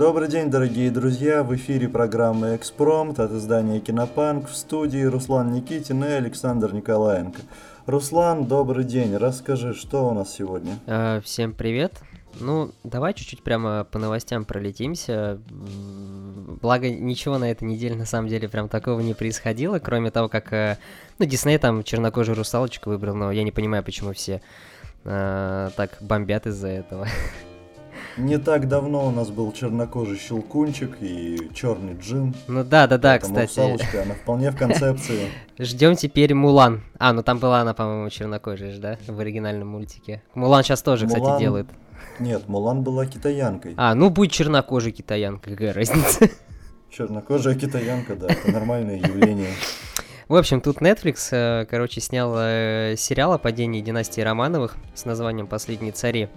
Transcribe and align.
Добрый 0.00 0.28
день, 0.28 0.50
дорогие 0.50 0.90
друзья! 0.90 1.42
В 1.42 1.54
эфире 1.56 1.86
программа 1.86 2.56
«Экспромт» 2.56 3.20
от 3.20 3.32
издания 3.32 3.80
«Кинопанк» 3.80 4.48
в 4.48 4.56
студии 4.56 5.02
Руслан 5.02 5.52
Никитин 5.52 6.02
и 6.02 6.08
Александр 6.08 6.72
Николаенко. 6.72 7.42
Руслан, 7.84 8.46
добрый 8.46 8.84
день! 8.84 9.14
Расскажи, 9.14 9.74
что 9.74 10.08
у 10.08 10.14
нас 10.14 10.32
сегодня? 10.34 10.78
А, 10.86 11.20
всем 11.20 11.52
привет! 11.52 12.00
Ну, 12.40 12.70
давай 12.82 13.12
чуть-чуть 13.12 13.42
прямо 13.42 13.84
по 13.84 13.98
новостям 13.98 14.46
пролетимся. 14.46 15.38
Благо, 16.62 16.88
ничего 16.88 17.36
на 17.36 17.50
этой 17.50 17.64
неделе 17.64 17.94
на 17.94 18.06
самом 18.06 18.28
деле 18.28 18.48
прям 18.48 18.70
такого 18.70 19.00
не 19.00 19.12
происходило, 19.12 19.80
кроме 19.80 20.10
того, 20.10 20.30
как, 20.30 20.50
э, 20.54 20.78
ну, 21.18 21.26
Дисней 21.26 21.58
там 21.58 21.84
чернокожую 21.84 22.38
русалочку 22.38 22.88
выбрал, 22.88 23.16
но 23.16 23.30
я 23.32 23.42
не 23.42 23.52
понимаю, 23.52 23.84
почему 23.84 24.14
все 24.14 24.40
э, 25.04 25.70
так 25.76 25.98
бомбят 26.00 26.46
из-за 26.46 26.68
этого. 26.68 27.06
Не 28.20 28.38
так 28.38 28.68
давно 28.68 29.06
у 29.06 29.10
нас 29.10 29.30
был 29.30 29.50
чернокожий 29.50 30.18
щелкунчик 30.18 30.98
и 31.00 31.50
черный 31.54 31.94
джин. 31.94 32.34
Ну 32.48 32.62
да, 32.64 32.86
да, 32.86 32.98
да, 32.98 33.18
кстати. 33.18 33.58
Русалочка, 33.58 34.02
она 34.02 34.14
вполне 34.14 34.50
в 34.50 34.56
концепции. 34.56 35.30
Ждем 35.58 35.96
теперь 35.96 36.34
Мулан. 36.34 36.82
А, 36.98 37.14
ну 37.14 37.22
там 37.22 37.38
была 37.38 37.62
она, 37.62 37.72
по-моему, 37.72 38.10
чернокожая 38.10 38.78
да, 38.78 38.98
в 39.06 39.18
оригинальном 39.20 39.68
мультике. 39.68 40.22
Мулан 40.34 40.62
сейчас 40.62 40.82
тоже, 40.82 41.06
Мулан... 41.06 41.22
кстати, 41.22 41.40
делает. 41.40 41.66
Нет, 42.18 42.46
Мулан 42.46 42.82
была 42.82 43.06
китаянкой. 43.06 43.72
А, 43.78 43.94
ну 43.94 44.10
будь 44.10 44.30
чернокожей 44.32 44.92
китаянкой, 44.92 45.54
какая 45.54 45.72
разница. 45.72 46.28
Чернокожая 46.90 47.54
китаянка, 47.54 48.16
да, 48.16 48.26
это 48.26 48.52
нормальное 48.52 48.98
явление. 48.98 49.50
В 50.28 50.36
общем, 50.36 50.60
тут 50.60 50.78
Netflix, 50.78 51.28
э, 51.32 51.64
короче, 51.64 52.00
снял 52.00 52.34
э, 52.36 52.94
сериал 52.98 53.32
о 53.32 53.38
падении 53.38 53.80
династии 53.80 54.20
Романовых 54.20 54.76
с 54.94 55.04
названием 55.04 55.46
«Последние 55.46 55.92
цари». 55.92 56.28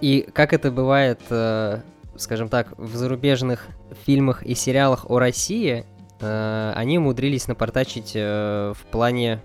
И 0.00 0.26
как 0.32 0.52
это 0.52 0.70
бывает, 0.70 1.20
э, 1.30 1.80
скажем 2.16 2.48
так, 2.48 2.72
в 2.78 2.96
зарубежных 2.96 3.68
фильмах 4.04 4.42
и 4.42 4.54
сериалах 4.54 5.10
о 5.10 5.18
России, 5.18 5.84
э, 6.20 6.72
они 6.74 6.98
умудрились 6.98 7.48
напортачить 7.48 8.12
э, 8.14 8.72
в 8.76 8.86
плане 8.90 9.42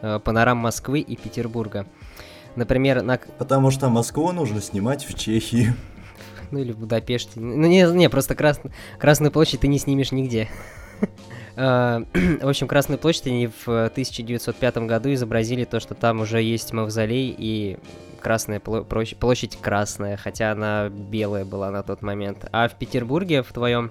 панорам 0.00 0.58
Москвы 0.58 1.00
и 1.00 1.16
Петербурга. 1.16 1.84
Например, 2.54 3.02
на... 3.02 3.18
Потому 3.38 3.72
что 3.72 3.88
Москву 3.88 4.30
нужно 4.30 4.60
снимать 4.60 5.04
в 5.04 5.14
Чехии. 5.14 5.74
Ну 6.50 6.60
или 6.60 6.72
в 6.72 6.78
Будапеште. 6.78 7.40
Ну 7.40 7.66
не, 7.66 7.82
не 7.82 8.08
просто 8.08 8.34
Крас... 8.34 8.58
Красную 8.98 9.30
площадь 9.30 9.60
ты 9.60 9.68
не 9.68 9.78
снимешь 9.78 10.12
нигде. 10.12 10.48
В 11.56 12.48
общем, 12.48 12.68
Красную 12.68 12.98
площадь 12.98 13.26
они 13.26 13.48
в 13.48 13.66
1905 13.66 14.78
году 14.78 15.12
изобразили 15.12 15.64
то, 15.64 15.80
что 15.80 15.94
там 15.96 16.20
уже 16.20 16.40
есть 16.40 16.72
мавзолей 16.72 17.34
и 17.36 17.78
красная 18.20 18.60
площадь 18.60 19.56
красная, 19.60 20.16
хотя 20.16 20.52
она 20.52 20.88
белая 20.88 21.44
была 21.44 21.70
на 21.70 21.82
тот 21.82 22.02
момент. 22.02 22.46
А 22.52 22.68
в 22.68 22.74
Петербурге, 22.74 23.42
в 23.42 23.52
твоем 23.52 23.90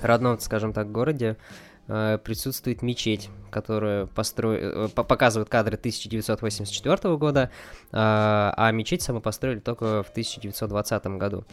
родном, 0.00 0.38
скажем 0.40 0.72
так, 0.72 0.90
городе, 0.90 1.36
э, 1.88 2.18
присутствует 2.22 2.82
мечеть, 2.82 3.28
которую 3.50 4.06
постро... 4.08 4.52
Э, 4.52 4.88
показывают 4.88 5.48
кадры 5.48 5.76
1984 5.76 7.16
года, 7.16 7.50
а, 7.92 8.54
а 8.56 8.70
мечеть 8.72 9.02
саму 9.02 9.20
построили 9.20 9.60
только 9.60 10.02
в 10.02 10.10
1920 10.10 11.06
году. 11.18 11.44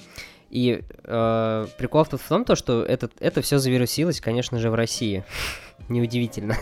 И 0.50 0.84
э, 1.04 1.68
прикол 1.78 2.06
тут 2.06 2.22
в 2.22 2.28
том, 2.28 2.46
то, 2.46 2.56
что 2.56 2.84
это, 2.84 3.10
это 3.20 3.42
все 3.42 3.58
завирусилось, 3.58 4.22
конечно 4.22 4.60
же, 4.60 4.70
в 4.70 4.76
России. 4.76 5.24
Неудивительно. 5.90 6.56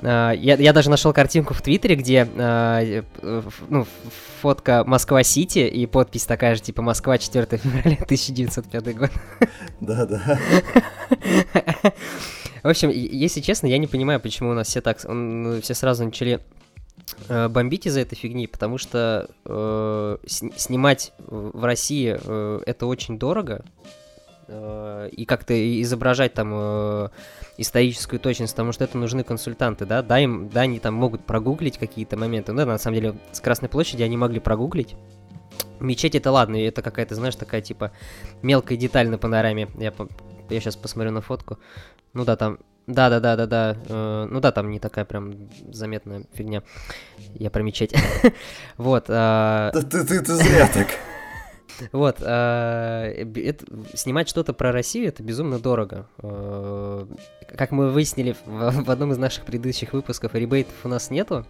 Uh, 0.00 0.36
я, 0.36 0.54
я 0.54 0.72
даже 0.72 0.90
нашел 0.90 1.12
картинку 1.12 1.54
в 1.54 1.62
Твиттере, 1.62 1.96
где 1.96 2.22
uh, 2.22 3.04
ну, 3.68 3.86
фотка 4.40 4.84
Москва-Сити 4.86 5.60
и 5.60 5.86
подпись 5.86 6.24
такая 6.24 6.54
же, 6.54 6.62
типа 6.62 6.82
Москва, 6.82 7.18
4 7.18 7.46
февраля 7.58 7.98
1905 8.02 8.96
год. 8.96 9.10
Да-да. 9.80 10.38
В 12.62 12.68
общем, 12.68 12.90
если 12.90 13.40
честно, 13.40 13.66
я 13.66 13.78
не 13.78 13.86
понимаю, 13.86 14.20
почему 14.20 14.50
у 14.50 14.54
нас 14.54 14.68
все 14.68 14.80
так, 14.80 15.02
ну, 15.04 15.60
все 15.60 15.74
сразу 15.74 16.04
начали 16.04 16.40
э, 17.28 17.48
бомбить 17.48 17.86
из-за 17.86 18.00
этой 18.00 18.16
фигни, 18.16 18.46
потому 18.46 18.78
что 18.78 19.28
э, 19.44 20.16
снимать 20.26 21.12
в 21.18 21.64
России 21.64 22.18
э, 22.20 22.60
это 22.66 22.86
очень 22.86 23.18
дорого, 23.18 23.64
э, 23.64 23.97
и 24.48 25.24
как-то 25.26 25.82
изображать 25.82 26.34
там 26.34 26.50
э, 26.54 27.08
историческую 27.58 28.18
точность, 28.18 28.54
потому 28.54 28.72
что 28.72 28.84
это 28.84 28.96
нужны 28.96 29.24
консультанты, 29.24 29.84
да, 29.84 30.02
да, 30.02 30.18
им, 30.18 30.48
да, 30.48 30.62
они 30.62 30.78
там 30.78 30.94
могут 30.94 31.24
прогуглить 31.24 31.78
какие-то 31.78 32.16
моменты, 32.16 32.52
ну, 32.52 32.58
да, 32.58 32.66
на 32.66 32.78
самом 32.78 32.94
деле, 32.96 33.14
с 33.32 33.40
Красной 33.40 33.68
площади 33.68 34.02
они 34.02 34.16
могли 34.16 34.40
прогуглить, 34.40 34.96
Мечеть 35.80 36.14
это 36.14 36.32
ладно, 36.32 36.56
это 36.56 36.82
какая-то, 36.82 37.14
знаешь, 37.14 37.36
такая 37.36 37.60
типа 37.60 37.92
мелкая 38.42 38.76
деталь 38.76 39.08
на 39.08 39.18
панораме. 39.18 39.68
Я, 39.78 39.92
я 40.50 40.60
сейчас 40.60 40.76
посмотрю 40.76 41.12
на 41.12 41.20
фотку. 41.20 41.58
Ну 42.14 42.24
да, 42.24 42.36
там 42.36 42.58
да, 42.88 43.10
да, 43.10 43.20
да, 43.20 43.36
да, 43.36 43.46
да. 43.46 43.76
Э, 43.86 44.26
ну 44.30 44.40
да, 44.40 44.50
там 44.50 44.70
не 44.70 44.80
такая 44.80 45.04
прям 45.04 45.50
заметная 45.70 46.24
фигня. 46.32 46.62
Я 47.34 47.50
про 47.50 47.62
мечеть. 47.62 47.94
вот. 48.76 49.04
Э... 49.08 49.70
Да 49.72 49.82
ты, 49.82 50.04
ты, 50.04 50.20
ты 50.20 50.34
зря 50.34 50.68
так. 50.72 50.88
Вот, 51.92 52.16
э, 52.20 53.24
снимать 53.94 54.28
что-то 54.28 54.52
про 54.52 54.72
Россию 54.72 55.08
это 55.08 55.22
безумно 55.22 55.58
дорого. 55.58 56.06
Э, 56.22 57.06
как 57.56 57.70
мы 57.70 57.90
выяснили 57.90 58.36
в, 58.44 58.90
одном 58.90 59.12
из 59.12 59.18
наших 59.18 59.44
предыдущих 59.44 59.92
выпусков, 59.92 60.34
ребейтов 60.34 60.74
у 60.84 60.88
нас 60.88 61.10
нету. 61.10 61.46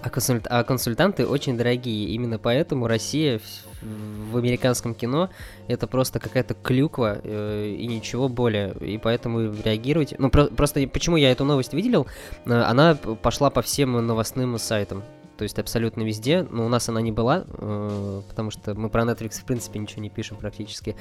А, 0.00 0.10
а 0.50 0.64
консультанты 0.64 1.26
очень 1.26 1.56
дорогие. 1.56 2.10
Именно 2.10 2.38
поэтому 2.38 2.86
Россия 2.86 3.40
в, 3.82 4.36
американском 4.36 4.94
кино 4.94 5.30
это 5.68 5.86
просто 5.86 6.20
какая-то 6.20 6.54
клюква 6.54 7.18
э, 7.22 7.66
и 7.68 7.86
ничего 7.86 8.28
более. 8.28 8.72
И 8.80 8.98
поэтому 8.98 9.52
реагировать. 9.52 10.14
Ну, 10.18 10.30
про... 10.30 10.44
просто 10.46 10.86
почему 10.86 11.16
я 11.16 11.32
эту 11.32 11.44
новость 11.44 11.72
видел? 11.72 12.06
Э, 12.44 12.62
она 12.62 12.94
пошла 12.94 13.50
по 13.50 13.62
всем 13.62 13.92
новостным 14.06 14.58
сайтам. 14.58 15.02
То 15.36 15.42
есть 15.42 15.58
абсолютно 15.58 16.02
везде. 16.02 16.46
Но 16.50 16.64
у 16.64 16.68
нас 16.68 16.88
она 16.88 17.00
не 17.00 17.12
была, 17.12 17.44
э, 17.46 18.22
потому 18.28 18.50
что 18.50 18.74
мы 18.74 18.88
про 18.88 19.02
Netflix 19.02 19.40
в 19.40 19.44
принципе 19.44 19.78
ничего 19.78 20.02
не 20.02 20.10
пишем 20.10 20.36
практически. 20.36 20.96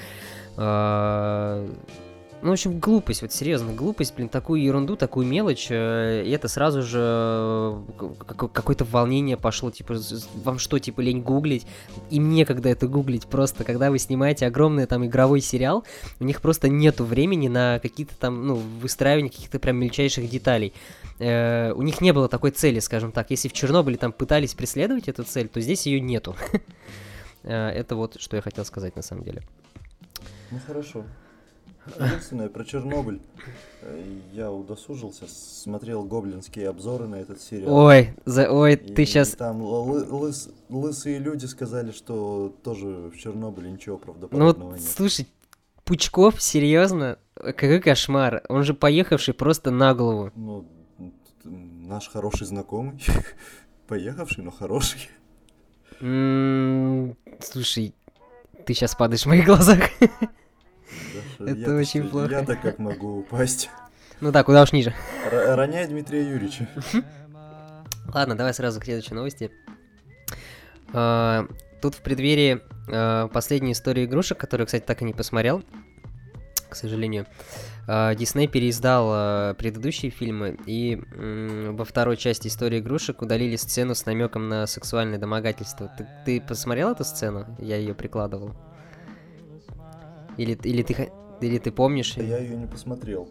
Э, 2.46 2.48
ну, 2.48 2.52
в 2.52 2.54
общем, 2.54 2.80
глупость, 2.80 3.22
вот 3.22 3.34
серьезно, 3.34 3.74
глупость, 3.74 4.16
блин, 4.16 4.30
такую 4.30 4.62
ерунду, 4.62 4.96
такую 4.96 5.26
мелочь, 5.26 5.68
э, 5.70 6.24
и 6.26 6.30
это 6.30 6.48
сразу 6.48 6.84
же 6.84 7.00
э, 7.02 7.82
какое-то 8.26 8.86
волнение 8.86 9.36
пошло, 9.36 9.72
типа, 9.72 9.96
вам 10.44 10.60
что, 10.60 10.78
типа, 10.80 11.02
лень 11.02 11.22
гуглить? 11.22 11.66
Им 12.12 12.30
некогда 12.30 12.70
это 12.70 12.88
гуглить 12.88 13.26
просто, 13.26 13.64
когда 13.64 13.90
вы 13.90 13.98
снимаете 13.98 14.46
огромный 14.46 14.86
там 14.86 15.06
игровой 15.06 15.42
сериал, 15.42 15.84
у 16.20 16.24
них 16.24 16.42
просто 16.42 16.70
нету 16.70 17.04
времени 17.04 17.48
на 17.48 17.80
какие-то 17.80 18.16
там, 18.16 18.46
ну, 18.46 18.56
выстраивание 18.56 19.32
каких-то 19.32 19.60
прям 19.60 19.78
мельчайших 19.78 20.30
деталей. 20.30 20.74
Э, 21.20 21.74
у 21.74 21.82
них 21.82 22.00
не 22.02 22.14
было 22.14 22.28
такой 22.28 22.52
цели, 22.52 22.80
скажем 22.80 23.12
так. 23.12 23.32
Если 23.32 23.48
в 23.48 23.54
Чернобыле 23.54 23.98
там 23.98 24.12
пытались 24.12 24.54
преследовать 24.54 25.08
эту 25.08 25.24
цель, 25.24 25.48
то 25.48 25.60
здесь 25.62 25.88
ее 25.88 26.00
нету. 26.00 26.36
Это 27.44 27.96
вот, 27.96 28.20
что 28.20 28.36
я 28.36 28.42
хотел 28.42 28.66
сказать 28.66 28.96
на 28.96 29.02
самом 29.02 29.24
деле. 29.24 29.42
Ну, 30.52 30.60
хорошо. 30.66 31.06
Единственное, 32.00 32.50
про 32.50 32.66
Чернобыль. 32.66 33.22
Э, 33.82 34.04
я 34.34 34.52
удосужился, 34.52 35.26
смотрел 35.28 36.04
гоблинские 36.04 36.70
обзоры 36.70 37.08
на 37.08 37.16
этот 37.16 37.42
сериал. 37.42 37.74
Ой, 37.74 38.16
за, 38.26 38.52
ой, 38.52 38.74
и, 38.74 38.78
ты 38.78 39.06
сейчас... 39.06 39.32
Там 39.32 39.62
лы, 39.62 40.04
лыс, 40.04 40.50
лысые 40.70 41.20
люди 41.20 41.46
сказали, 41.46 41.92
что 41.92 42.56
тоже 42.64 43.12
в 43.14 43.18
Чернобыле 43.18 43.72
ничего 43.72 43.98
правдоподобного 43.98 44.72
ну, 44.72 44.76
нет. 44.76 44.82
слушай, 44.82 45.28
Пучков, 45.84 46.42
серьезно? 46.42 47.20
Какой 47.36 47.80
кошмар. 47.80 48.44
Он 48.50 48.64
же 48.64 48.74
поехавший 48.74 49.36
просто 49.36 49.70
на 49.70 49.94
голову. 49.94 50.32
Ну, 50.36 50.66
наш 51.44 52.10
хороший 52.10 52.48
знакомый. 52.48 53.04
Поехавший, 53.88 54.44
но 54.44 54.50
хороший. 54.50 55.10
слушай, 57.40 57.94
ты 58.66 58.74
сейчас 58.74 58.96
падаешь 58.96 59.24
в 59.24 59.28
моих 59.28 59.46
глазах. 59.46 59.84
Это 61.40 61.72
я 61.72 61.76
очень 61.76 62.10
плохо. 62.10 62.32
Я-то 62.32 62.56
как 62.56 62.80
могу 62.80 63.20
упасть. 63.20 63.70
Ну 64.22 64.32
да, 64.32 64.44
куда 64.44 64.64
уж 64.64 64.72
ниже. 64.72 64.94
Роняй 65.32 65.88
Дмитрия 65.88 66.24
Юрьевича. 66.30 66.68
Ладно, 68.14 68.36
давай 68.36 68.54
сразу 68.54 68.80
к 68.80 68.86
следующей 68.86 69.14
новости. 69.14 69.52
А, 70.94 71.48
тут 71.82 71.96
в 71.96 72.02
преддверии 72.02 72.62
а, 72.88 73.28
последней 73.28 73.74
истории 73.74 74.06
игрушек, 74.06 74.38
которую, 74.38 74.68
кстати, 74.68 74.84
так 74.84 75.02
и 75.02 75.06
не 75.06 75.14
посмотрел, 75.14 75.64
к 76.70 76.76
сожалению. 76.76 77.26
Дисней 77.88 78.48
переиздал 78.48 79.54
предыдущие 79.58 80.10
фильмы, 80.10 80.58
и 80.66 81.00
во 81.70 81.86
второй 81.86 82.18
части 82.18 82.48
истории 82.48 82.80
игрушек 82.80 83.22
удалили 83.22 83.58
сцену 83.58 83.94
с 83.94 84.08
намеком 84.08 84.50
на 84.50 84.66
сексуальное 84.66 85.20
домогательство. 85.20 85.92
Ты, 85.96 86.08
ты 86.26 86.42
посмотрел 86.42 86.94
эту 86.94 87.04
сцену? 87.04 87.46
Я 87.60 87.76
ее 87.76 87.94
прикладывал. 87.94 88.56
Или, 90.38 90.54
или 90.64 90.82
ты 90.82 91.12
или 91.42 91.58
ты 91.58 91.72
помнишь? 91.72 92.16
Я 92.18 92.38
ее 92.38 92.56
не 92.56 92.68
посмотрел. 92.68 93.30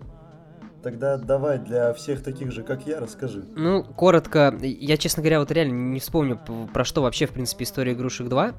Тогда 0.82 1.16
давай 1.16 1.58
для 1.58 1.94
всех 1.94 2.22
таких 2.22 2.52
же, 2.52 2.62
как 2.62 2.86
я, 2.86 3.00
расскажи. 3.00 3.44
Ну, 3.56 3.82
коротко, 3.82 4.54
я, 4.60 4.98
честно 4.98 5.22
говоря, 5.22 5.40
вот 5.40 5.50
реально 5.50 5.72
не 5.72 5.98
вспомню, 5.98 6.38
про 6.72 6.84
что 6.84 7.00
вообще, 7.00 7.26
в 7.26 7.30
принципе, 7.30 7.64
история 7.64 7.94
игрушек 7.94 8.28
2. 8.28 8.52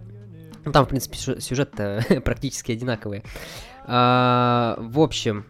Ну, 0.65 0.71
там, 0.71 0.85
в 0.85 0.89
принципе, 0.89 1.39
сюжет 1.39 1.71
практически 2.23 2.71
одинаковый. 2.71 3.23
А, 3.85 4.75
в 4.79 4.99
общем, 4.99 5.45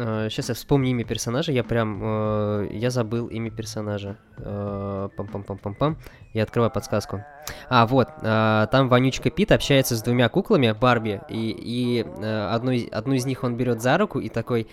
Сейчас 0.00 0.48
э, 0.48 0.52
я 0.52 0.54
вспомню 0.54 0.90
имя 0.90 1.04
персонажа, 1.04 1.52
я 1.52 1.62
прям... 1.62 2.00
Э, 2.02 2.68
я 2.72 2.90
забыл 2.90 3.26
имя 3.26 3.50
персонажа. 3.50 4.16
Э, 4.38 5.10
пам-пам-пам-пам-пам. 5.16 5.96
Я 6.32 6.44
открываю 6.44 6.70
подсказку. 6.70 7.22
А, 7.68 7.86
вот. 7.86 8.08
Там 8.22 8.88
Вонючка 8.88 9.30
Пит 9.30 9.52
общается 9.52 9.96
с 9.96 10.02
двумя 10.02 10.28
куклами, 10.28 10.72
Барби, 10.72 11.20
и, 11.28 11.50
и 11.50 12.00
одну, 12.02 12.72
одну 12.90 13.14
из 13.14 13.26
них 13.26 13.44
он 13.44 13.56
берет 13.56 13.82
за 13.82 13.98
руку 13.98 14.20
и 14.20 14.28
такой... 14.28 14.68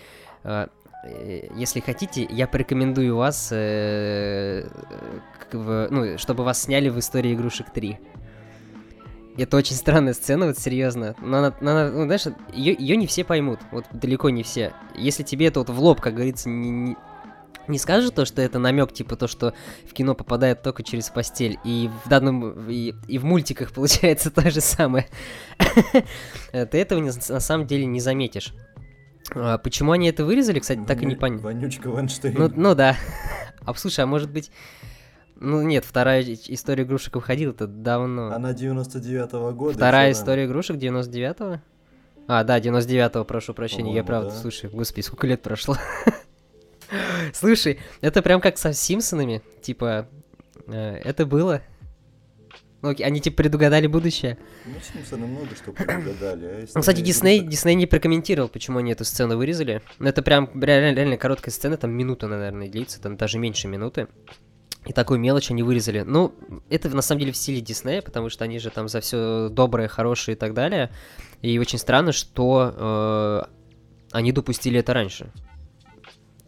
Если 1.54 1.80
хотите, 1.80 2.26
я 2.28 2.48
порекомендую 2.48 3.16
вас, 3.16 3.50
ну, 5.52 6.18
чтобы 6.18 6.44
вас 6.44 6.62
сняли 6.62 6.88
в 6.88 6.98
истории 6.98 7.34
игрушек 7.34 7.70
3. 7.72 7.98
Это 9.38 9.56
очень 9.56 9.76
странная 9.76 10.14
сцена, 10.14 10.46
вот 10.46 10.58
серьезно. 10.58 11.14
Но 11.20 11.38
она, 11.38 11.54
она 11.60 11.90
ну, 11.90 12.04
знаешь, 12.04 12.24
ее, 12.52 12.74
ее 12.76 12.96
не 12.96 13.06
все 13.06 13.24
поймут, 13.24 13.60
вот 13.70 13.84
далеко 13.92 14.30
не 14.30 14.42
все. 14.42 14.72
Если 14.96 15.22
тебе 15.22 15.46
это 15.46 15.60
вот 15.60 15.70
в 15.70 15.80
лоб, 15.80 16.00
как 16.00 16.14
говорится, 16.14 16.48
не, 16.48 16.70
не, 16.70 16.96
не 17.68 17.78
скажешь 17.78 18.10
то, 18.10 18.24
что 18.24 18.42
это 18.42 18.58
намек, 18.58 18.92
типа 18.92 19.14
то, 19.14 19.28
что 19.28 19.54
в 19.88 19.92
кино 19.92 20.14
попадает 20.14 20.62
только 20.62 20.82
через 20.82 21.08
постель, 21.10 21.56
и 21.64 21.88
в 22.04 22.08
данном 22.08 22.68
и, 22.68 22.94
и 23.06 23.18
в 23.18 23.24
мультиках 23.24 23.72
получается 23.74 24.30
то 24.32 24.50
же 24.50 24.60
самое, 24.60 25.06
ты 26.52 26.78
этого 26.78 27.00
на 27.00 27.40
самом 27.40 27.66
деле 27.66 27.86
не 27.86 28.00
заметишь. 28.00 28.52
А 29.34 29.58
почему 29.58 29.92
они 29.92 30.08
это 30.08 30.24
вырезали, 30.24 30.58
кстати, 30.58 30.80
так 30.86 31.02
и 31.02 31.06
не 31.06 31.14
понятно. 31.14 31.44
Вонючка 31.44 31.90
Ванштейн. 31.90 32.34
Ну, 32.36 32.50
ну 32.54 32.74
да. 32.74 32.96
А 33.64 33.74
слушай, 33.74 34.00
а 34.00 34.06
может 34.06 34.30
быть, 34.30 34.50
ну 35.40 35.62
нет, 35.62 35.84
вторая 35.84 36.22
история 36.22 36.84
игрушек 36.84 37.14
выходила 37.14 37.52
это 37.52 37.66
давно. 37.66 38.32
Она 38.32 38.52
99-го 38.52 39.52
года. 39.52 39.74
Вторая 39.76 40.12
история 40.12 40.46
игрушек 40.46 40.76
99-го? 40.76 41.60
А, 42.26 42.44
да, 42.44 42.58
99-го, 42.58 43.24
прошу 43.24 43.54
прощения, 43.54 43.94
я 43.94 44.04
правда, 44.04 44.30
да. 44.30 44.36
слушай, 44.36 44.68
господи, 44.68 45.04
сколько 45.04 45.26
лет 45.26 45.40
прошло. 45.42 45.76
Слушай, 47.34 47.80
это 48.00 48.22
прям 48.22 48.40
как 48.40 48.58
со 48.58 48.72
Симпсонами, 48.72 49.42
типа, 49.62 50.08
э, 50.66 50.96
это 51.04 51.26
было. 51.26 51.62
Ну, 52.80 52.94
они 53.00 53.20
типа 53.20 53.38
предугадали 53.38 53.86
будущее. 53.86 54.38
Ну, 54.64 54.74
Симпсоны 54.80 55.26
много 55.26 55.54
что 55.56 55.72
предугадали. 55.72 56.46
А 56.46 56.66
ну, 56.74 56.80
кстати, 56.80 57.00
Дисней, 57.00 57.40
Дисней 57.40 57.74
не 57.74 57.86
прокомментировал, 57.86 58.48
почему 58.48 58.78
они 58.78 58.92
эту 58.92 59.04
сцену 59.04 59.36
вырезали. 59.36 59.82
Но 59.98 60.08
это 60.08 60.22
прям 60.22 60.48
реально, 60.60 60.96
реально 60.96 61.16
короткая 61.16 61.52
сцена, 61.52 61.76
там 61.76 61.90
минута, 61.90 62.28
наверное, 62.28 62.68
длится, 62.68 63.00
там 63.00 63.16
даже 63.16 63.38
меньше 63.38 63.68
минуты. 63.68 64.08
И 64.86 64.92
такую 64.92 65.20
мелочь 65.20 65.50
они 65.50 65.62
вырезали. 65.62 66.00
Ну, 66.00 66.34
это 66.70 66.88
на 66.88 67.02
самом 67.02 67.20
деле 67.20 67.32
в 67.32 67.36
стиле 67.36 67.60
Диснея, 67.60 68.00
потому 68.00 68.30
что 68.30 68.44
они 68.44 68.58
же 68.58 68.70
там 68.70 68.88
за 68.88 69.00
все 69.00 69.48
доброе, 69.50 69.88
хорошее 69.88 70.34
и 70.36 70.38
так 70.38 70.54
далее. 70.54 70.90
И 71.42 71.58
очень 71.58 71.78
странно, 71.78 72.12
что 72.12 72.74
э, 72.76 73.42
они 74.12 74.32
допустили 74.32 74.80
это 74.80 74.94
раньше. 74.94 75.30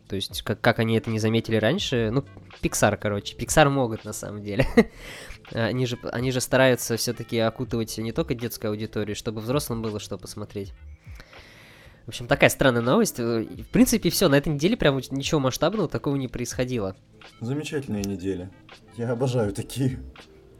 То 0.08 0.16
есть, 0.16 0.42
как, 0.42 0.60
как 0.60 0.78
они 0.80 0.96
это 0.96 1.10
не 1.10 1.18
заметили 1.18 1.56
раньше, 1.56 2.10
ну, 2.10 2.24
Pixar, 2.62 2.96
короче. 2.96 3.36
Pixar 3.36 3.68
могут, 3.68 4.04
на 4.04 4.12
самом 4.12 4.42
деле. 4.42 4.66
они, 5.52 5.86
же, 5.86 5.98
они 6.10 6.32
же 6.32 6.40
стараются 6.40 6.96
все-таки 6.96 7.38
окутывать 7.38 7.96
не 7.98 8.12
только 8.12 8.34
детскую 8.34 8.70
аудиторию, 8.70 9.14
чтобы 9.14 9.40
взрослым 9.40 9.82
было 9.82 10.00
что 10.00 10.18
посмотреть. 10.18 10.72
В 12.06 12.08
общем, 12.08 12.26
такая 12.26 12.50
странная 12.50 12.82
новость. 12.82 13.18
Э, 13.18 13.42
в 13.42 13.68
принципе, 13.68 14.10
все, 14.10 14.28
на 14.28 14.36
этой 14.36 14.52
неделе 14.52 14.76
прям 14.76 14.96
ничего 15.10 15.40
масштабного 15.40 15.88
такого 15.88 16.16
не 16.16 16.28
происходило. 16.28 16.96
Замечательная 17.40 18.02
неделя. 18.02 18.50
Я 18.96 19.10
обожаю 19.10 19.52
такие. 19.52 19.98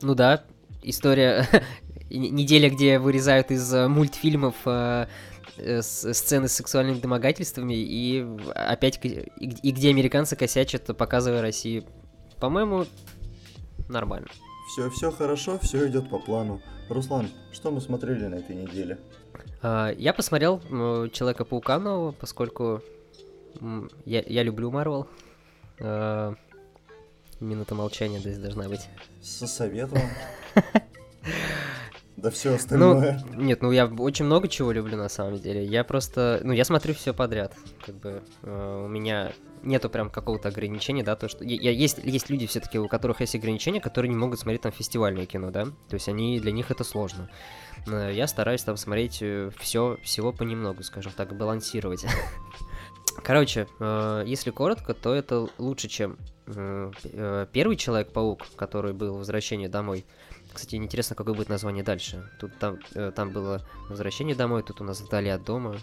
Ну 0.03 0.15
да, 0.15 0.45
история... 0.83 1.47
Неделя, 2.11 2.69
где 2.71 2.99
вырезают 2.99 3.53
из 3.53 3.73
э, 3.73 3.87
мультфильмов 3.87 4.57
э, 4.65 5.07
сцены 5.81 6.49
с 6.49 6.53
сексуальными 6.53 6.99
домогательствами 6.99 7.75
и 7.75 8.27
опять 8.53 8.99
и 9.05 9.71
где 9.71 9.91
американцы 9.91 10.35
косячат, 10.35 10.97
показывая 10.97 11.41
России. 11.41 11.85
По-моему, 12.41 12.87
нормально. 13.89 14.27
Все, 14.71 14.89
все 14.89 15.11
хорошо, 15.11 15.59
все 15.59 15.89
идет 15.89 16.09
по 16.09 16.21
плану. 16.21 16.63
Руслан, 16.89 17.29
что 17.51 17.73
мы 17.73 17.81
смотрели 17.81 18.27
на 18.27 18.37
этой 18.37 18.55
неделе? 18.55 19.01
А, 19.63 19.91
я 19.99 20.15
посмотрел 20.15 20.61
Человека-паука 21.11 21.81
нового, 21.81 22.13
поскольку 22.13 22.81
я, 24.05 24.23
я 24.25 24.45
люблю 24.45 24.71
Марвел. 24.71 25.09
А, 25.81 26.37
минута 27.41 27.75
молчания 27.75 28.21
здесь 28.21 28.39
должна 28.39 28.69
быть. 28.69 28.89
Со 29.21 29.49
советом. 29.49 29.99
Да 32.21 32.31
все 32.31 32.55
остальное. 32.55 33.23
Ну, 33.33 33.43
нет, 33.43 33.63
ну 33.63 33.71
я 33.73 33.87
очень 33.87 34.27
много 34.27 34.49
чего 34.49 34.73
люблю 34.73 34.97
на 34.97 35.09
самом 35.09 35.39
деле. 35.39 35.65
Я 35.65 35.85
просто, 35.85 36.41
ну 36.45 36.53
я 36.53 36.65
смотрю 36.65 36.95
все 36.95 37.15
подряд. 37.15 37.55
Как 37.85 37.95
бы 37.95 38.23
э, 38.43 38.83
у 38.85 38.89
меня 38.89 39.33
нету 39.63 39.91
прям 39.91 40.11
какого-то 40.11 40.49
ограничения, 40.49 41.03
да, 41.03 41.17
то 41.17 41.29
что 41.29 41.45
я, 41.45 41.71
есть 41.71 41.99
есть 42.03 42.31
люди 42.31 42.47
все-таки 42.47 42.79
у 42.79 42.89
которых 42.89 43.21
есть 43.21 43.35
ограничения, 43.35 43.81
которые 43.81 44.11
не 44.11 44.17
могут 44.17 44.41
смотреть 44.41 44.63
там 44.63 44.73
фестивальное 44.73 45.27
кино, 45.27 45.51
да, 45.51 45.65
то 45.65 45.95
есть 45.95 46.09
они 46.09 46.41
для 46.41 46.53
них 46.53 46.71
это 46.71 46.85
сложно. 46.85 47.29
Э, 47.87 48.11
я 48.13 48.27
стараюсь 48.27 48.63
там 48.63 48.77
смотреть 48.77 49.17
все, 49.59 49.95
э, 49.95 49.97
всего 50.03 50.33
понемногу, 50.33 50.83
скажем 50.83 51.13
так, 51.13 51.37
балансировать. 51.37 52.05
Короче, 53.23 53.67
э, 53.79 54.25
если 54.27 54.51
коротко, 54.51 54.95
то 54.95 55.15
это 55.15 55.49
лучше, 55.59 55.89
чем 55.89 56.19
первый 57.53 57.77
Человек-паук, 57.77 58.43
который 58.57 58.93
был 58.93 59.19
«Возвращение 59.19 59.69
домой». 59.69 60.05
Кстати, 60.53 60.77
интересно, 60.77 61.17
какое 61.17 61.35
будет 61.35 61.49
название 61.49 61.85
дальше. 61.85 62.29
Тут 62.39 62.59
там, 62.59 62.79
там 63.15 63.31
было 63.31 63.67
«Возвращение 63.89 64.35
домой», 64.35 64.63
тут 64.63 64.81
у 64.81 64.85
нас 64.85 65.01
«Вдали 65.01 65.29
от 65.29 65.45
дома». 65.45 65.77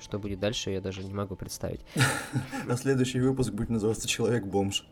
Что 0.00 0.18
будет 0.18 0.40
дальше, 0.40 0.70
я 0.70 0.80
даже 0.80 1.04
не 1.04 1.14
могу 1.14 1.36
представить. 1.36 1.80
А 2.68 2.76
следующий 2.76 3.20
выпуск 3.20 3.52
будет 3.52 3.70
называться 3.70 4.08
«Человек-бомж». 4.08 4.84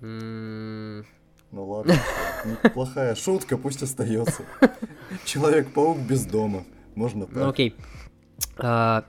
Ну 0.00 1.04
ладно, 1.52 1.94
неплохая 2.44 3.14
шутка, 3.14 3.56
пусть 3.56 3.82
остается. 3.82 4.42
Человек-паук 5.24 5.98
без 5.98 6.26
дома. 6.26 6.64
Можно 6.94 7.20
ну, 7.20 7.26
так. 7.26 7.36
Ну 7.36 7.48
окей. 7.48 7.76
А, 8.58 9.04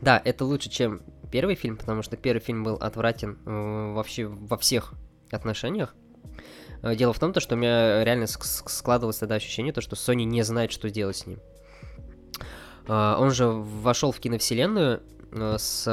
да, 0.00 0.20
это 0.24 0.44
лучше, 0.44 0.68
чем 0.68 1.00
первый 1.30 1.54
фильм, 1.54 1.76
потому 1.76 2.02
что 2.02 2.16
первый 2.16 2.40
фильм 2.40 2.64
был 2.64 2.74
отвратен 2.74 3.38
э, 3.44 3.92
вообще 3.94 4.26
во 4.26 4.56
всех 4.56 4.94
отношениях. 5.30 5.94
Э, 6.82 6.94
дело 6.94 7.12
в 7.12 7.18
том, 7.18 7.32
то, 7.32 7.40
что 7.40 7.54
у 7.54 7.58
меня 7.58 8.04
реально 8.04 8.26
складывалось 8.26 9.18
тогда 9.18 9.36
ощущение, 9.36 9.72
то, 9.72 9.80
что 9.80 9.96
Sony 9.96 10.24
не 10.24 10.42
знает, 10.42 10.72
что 10.72 10.90
делать 10.90 11.16
с 11.16 11.26
ним. 11.26 11.40
Э, 12.86 13.16
он 13.18 13.30
же 13.30 13.46
вошел 13.46 14.12
в 14.12 14.20
киновселенную 14.20 15.02
Э, 15.32 15.56
с 15.58 15.84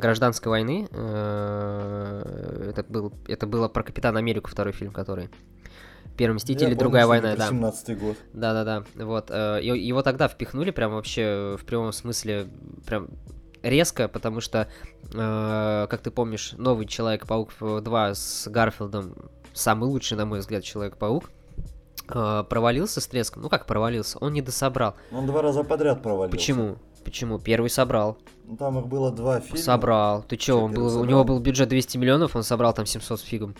гражданской 0.00 0.50
войны. 0.50 0.86
Это, 0.90 2.84
был, 2.88 3.12
это 3.26 3.46
было 3.46 3.68
про 3.68 3.82
Капитана 3.82 4.18
Америку, 4.18 4.50
второй 4.50 4.72
фильм, 4.72 4.92
который. 4.92 5.30
Первый 6.16 6.34
Мститель 6.34 6.68
или 6.68 6.74
Другая 6.74 7.06
война, 7.06 7.36
да. 7.36 7.48
17 7.48 7.98
год. 7.98 8.16
Да, 8.34 8.52
да, 8.52 8.64
да. 8.64 8.84
Вот. 9.04 9.30
Его 9.30 10.02
тогда 10.02 10.28
впихнули 10.28 10.70
прям 10.70 10.92
вообще 10.92 11.56
в 11.58 11.64
прямом 11.64 11.92
смысле 11.92 12.48
прям 12.86 13.08
резко, 13.62 14.08
потому 14.08 14.40
что, 14.40 14.68
как 15.10 16.00
ты 16.02 16.10
помнишь, 16.10 16.52
новый 16.58 16.86
Человек-паук 16.86 17.54
2 17.60 18.14
с 18.14 18.46
Гарфилдом, 18.48 19.14
самый 19.52 19.88
лучший, 19.88 20.16
на 20.16 20.26
мой 20.26 20.40
взгляд, 20.40 20.64
Человек-паук, 20.64 21.30
провалился 22.06 23.00
с 23.00 23.06
треском. 23.06 23.42
Ну 23.42 23.48
как 23.48 23.66
провалился? 23.66 24.18
Он 24.18 24.32
не 24.32 24.42
дособрал. 24.42 24.94
Он 25.12 25.26
два 25.26 25.42
раза 25.42 25.64
подряд 25.64 26.02
провалился. 26.02 26.36
Почему? 26.36 26.76
Почему? 27.04 27.38
Первый 27.38 27.70
собрал. 27.70 28.18
Ну, 28.44 28.56
там 28.56 28.78
их 28.78 28.86
было 28.86 29.10
два 29.10 29.40
фильма. 29.40 29.58
Собрал. 29.58 30.22
Ты 30.22 30.36
чё, 30.36 30.60
он 30.60 30.72
был, 30.72 31.00
у 31.00 31.04
него 31.04 31.24
был 31.24 31.40
бюджет 31.40 31.68
200 31.68 31.96
миллионов, 31.98 32.36
он 32.36 32.42
собрал 32.42 32.72
там 32.74 32.86
700 32.86 33.20
с 33.20 33.22
фигом. 33.22 33.56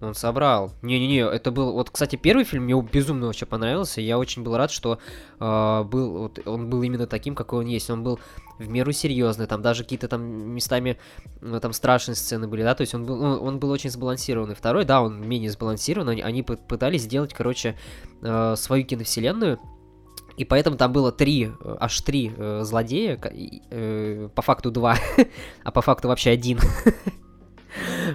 Он 0.00 0.14
собрал. 0.14 0.72
Не-не-не, 0.82 1.20
это 1.20 1.50
был... 1.50 1.72
Вот, 1.72 1.90
кстати, 1.90 2.16
первый 2.16 2.44
фильм 2.44 2.64
мне 2.64 2.80
безумно 2.80 3.26
вообще 3.26 3.44
понравился. 3.44 4.00
Я 4.00 4.18
очень 4.18 4.42
был 4.42 4.56
рад, 4.56 4.70
что 4.70 4.98
э, 5.38 5.82
был, 5.84 6.18
вот, 6.18 6.38
он 6.46 6.70
был 6.70 6.82
именно 6.82 7.06
таким, 7.06 7.34
какой 7.34 7.60
он 7.60 7.66
есть. 7.66 7.90
Он 7.90 8.02
был 8.02 8.18
в 8.58 8.68
меру 8.68 8.92
серьезный. 8.92 9.46
Там 9.46 9.60
даже 9.60 9.82
какие-то 9.82 10.08
там 10.08 10.22
местами 10.22 10.98
ну, 11.42 11.60
там 11.60 11.72
страшные 11.74 12.16
сцены 12.16 12.48
были, 12.48 12.62
да. 12.62 12.74
То 12.74 12.80
есть 12.80 12.94
он 12.94 13.04
был, 13.04 13.22
он, 13.22 13.46
он 13.46 13.58
был 13.58 13.70
очень 13.70 13.90
сбалансированный. 13.90 14.54
Второй, 14.54 14.86
да, 14.86 15.02
он 15.02 15.20
менее 15.20 15.50
сбалансированный. 15.50 16.12
Они, 16.12 16.22
они 16.22 16.42
пытались 16.42 17.02
сделать, 17.02 17.34
короче, 17.34 17.76
э, 18.22 18.54
свою 18.56 18.84
киновселенную 18.84 19.58
и 20.40 20.44
поэтому 20.46 20.78
там 20.78 20.90
было 20.90 21.12
три, 21.12 21.50
э, 21.50 21.76
аж 21.80 22.00
три 22.00 22.32
э, 22.34 22.62
злодея, 22.64 23.20
э, 23.22 24.28
по 24.34 24.40
факту 24.40 24.70
два, 24.70 24.96
а 25.64 25.70
по 25.70 25.82
факту 25.82 26.08
вообще 26.08 26.30
один. 26.30 26.58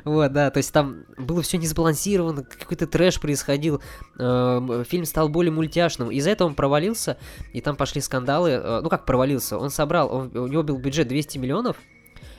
Вот, 0.04 0.32
да, 0.34 0.50
то 0.50 0.58
есть 0.58 0.72
там 0.74 1.06
было 1.18 1.42
все 1.42 1.58
несбалансировано, 1.58 2.44
какой-то 2.44 2.88
трэш 2.88 3.20
происходил, 3.20 3.82
э, 4.18 4.84
фильм 4.88 5.06
стал 5.06 5.30
более 5.30 5.52
мультяшным, 5.52 6.12
из-за 6.12 6.32
этого 6.32 6.48
он 6.48 6.56
провалился, 6.56 7.18
и 7.54 7.62
там 7.62 7.76
пошли 7.76 8.02
скандалы, 8.02 8.52
э, 8.52 8.82
ну 8.82 8.90
как 8.90 9.06
провалился, 9.06 9.58
он 9.58 9.70
собрал, 9.70 10.14
он, 10.14 10.36
у 10.36 10.48
него 10.48 10.64
был 10.64 10.78
бюджет 10.78 11.08
200 11.08 11.38
миллионов, 11.38 11.78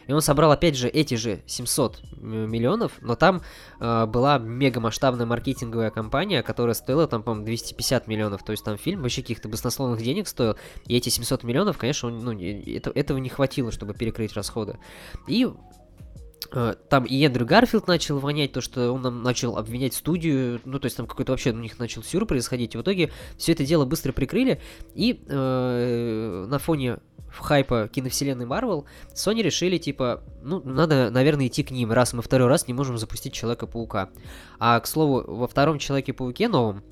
И 0.07 0.13
он 0.13 0.21
собрал, 0.21 0.53
опять 0.53 0.77
же, 0.77 0.89
эти 0.89 1.15
же 1.15 1.43
700 1.47 2.01
миллионов, 2.21 2.93
но 3.01 3.17
там 3.17 3.43
э, 3.81 4.07
была 4.07 4.39
мега 4.39 4.79
масштабная 4.79 5.27
маркетинговая 5.27 5.91
компания, 5.91 6.45
которая 6.45 6.75
стоила 6.75 7.09
там, 7.09 7.25
по-моему, 7.25 7.45
250 7.45 8.07
миллионов. 8.07 8.45
То 8.45 8.53
есть 8.53 8.65
там 8.65 8.79
фильм 8.79 9.03
вообще 9.03 9.23
каких-то 9.23 9.49
баснословных 9.49 10.01
денег 10.01 10.29
стоил. 10.29 10.55
И 10.87 10.97
эти 10.97 11.09
700 11.09 11.43
миллионов, 11.43 11.77
конечно, 11.77 12.09
ну, 12.09 12.33
это, 12.33 12.91
этого 12.91 13.19
не 13.19 13.29
хватило, 13.29 13.73
чтобы 13.73 13.95
перекрыть 13.95 14.35
расходы. 14.35 14.79
И 15.27 15.45
Э, 15.45 15.86
там 16.89 17.05
и 17.05 17.23
Эндрю 17.25 17.47
Гарфилд 17.47 17.87
начал 17.87 18.19
вонять, 18.19 18.53
то, 18.53 18.61
что 18.61 18.93
он 18.93 19.03
нам 19.03 19.23
начал 19.23 19.57
обвинять 19.57 19.95
студию, 19.95 20.61
ну, 20.65 20.79
то 20.79 20.87
есть 20.87 20.97
там 20.97 21.07
какой-то 21.07 21.33
вообще 21.33 21.51
у 21.51 21.59
них 21.59 21.79
начал 21.79 22.03
сюр 22.03 22.25
происходить, 22.27 22.75
и 22.75 22.79
в 22.79 22.83
итоге 22.83 23.11
все 23.37 23.53
это 23.53 23.65
дело 23.65 23.85
быстро 23.85 24.13
прикрыли, 24.13 24.61
и 24.95 25.23
э, 25.29 26.47
на 26.49 26.59
фоне 26.59 26.99
хайпа 27.31 27.89
киновселенной 27.93 28.47
Марвел, 28.47 28.87
Sony 29.15 29.43
решили, 29.43 29.79
типа, 29.79 30.23
ну, 30.43 30.63
надо, 30.65 31.11
наверное, 31.11 31.49
идти 31.49 31.63
к 31.63 31.71
ним, 31.71 31.93
раз 31.93 32.13
мы 32.13 32.23
второй 32.23 32.49
раз 32.49 32.67
не 32.67 32.75
можем 32.75 32.99
запустить 32.99 33.35
Человека-паука. 33.35 34.11
А, 34.59 34.81
к 34.81 34.87
слову, 34.87 35.25
во 35.27 35.47
втором 35.47 35.79
Человеке-пауке 35.79 36.49
новом, 36.49 36.83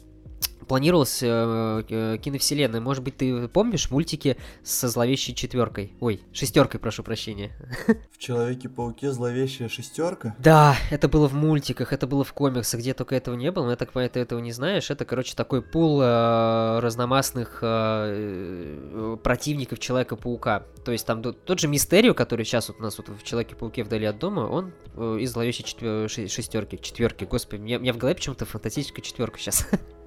планировалась 0.64 1.22
э, 1.22 1.84
э, 1.88 2.18
киновселенная. 2.18 2.80
Может 2.80 3.02
быть, 3.02 3.16
ты 3.16 3.48
помнишь 3.48 3.90
мультики 3.90 4.36
со 4.62 4.88
зловещей 4.88 5.34
четверкой? 5.34 5.92
Ой, 6.00 6.20
шестеркой, 6.32 6.80
прошу 6.80 7.02
прощения. 7.02 7.52
В 8.12 8.18
Человеке-пауке 8.18 9.12
зловещая 9.12 9.68
шестерка? 9.68 10.34
Да, 10.38 10.76
это 10.90 11.08
было 11.08 11.28
в 11.28 11.34
мультиках, 11.34 11.92
это 11.92 12.06
было 12.06 12.24
в 12.24 12.32
комиксах, 12.32 12.80
где 12.80 12.94
только 12.94 13.14
этого 13.14 13.34
не 13.34 13.50
было, 13.50 13.64
но 13.64 13.70
я 13.70 13.76
так 13.76 13.92
понимаю, 13.92 14.10
ты 14.10 14.20
этого 14.20 14.40
не 14.40 14.52
знаешь. 14.52 14.90
Это, 14.90 15.04
короче, 15.04 15.34
такой 15.34 15.62
пул 15.62 16.00
э, 16.00 16.78
разномастных 16.80 17.58
э, 17.62 19.16
противников 19.22 19.78
Человека-паука. 19.78 20.64
То 20.84 20.92
есть 20.92 21.06
там 21.06 21.22
тот 21.22 21.58
же 21.58 21.68
Мистерио, 21.68 22.14
который 22.14 22.44
сейчас 22.44 22.68
вот 22.68 22.78
у 22.80 22.82
нас 22.82 22.96
вот 22.98 23.08
в 23.08 23.22
Человеке-пауке 23.22 23.84
вдали 23.84 24.06
от 24.06 24.18
дома, 24.18 24.40
он 24.40 24.72
э, 24.94 25.18
из 25.20 25.32
зловещей 25.32 25.64
четвер... 25.64 26.08
шестерки, 26.08 26.78
четверки. 26.80 27.24
Господи, 27.24 27.60
мне, 27.60 27.78
мне 27.78 27.92
в 27.92 27.98
голове 27.98 28.14
почему-то 28.14 28.46
фантастическая 28.46 29.02
четверка 29.02 29.38
сейчас. 29.38 29.66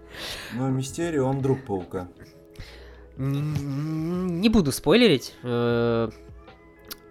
Но 0.54 0.70
Мистерио, 0.70 1.26
он 1.26 1.42
друг 1.42 1.64
Паука. 1.66 2.08
Не, 3.18 3.42
не 3.42 4.50
буду 4.50 4.72
спойлерить. 4.72 5.34
Э, 5.44 6.10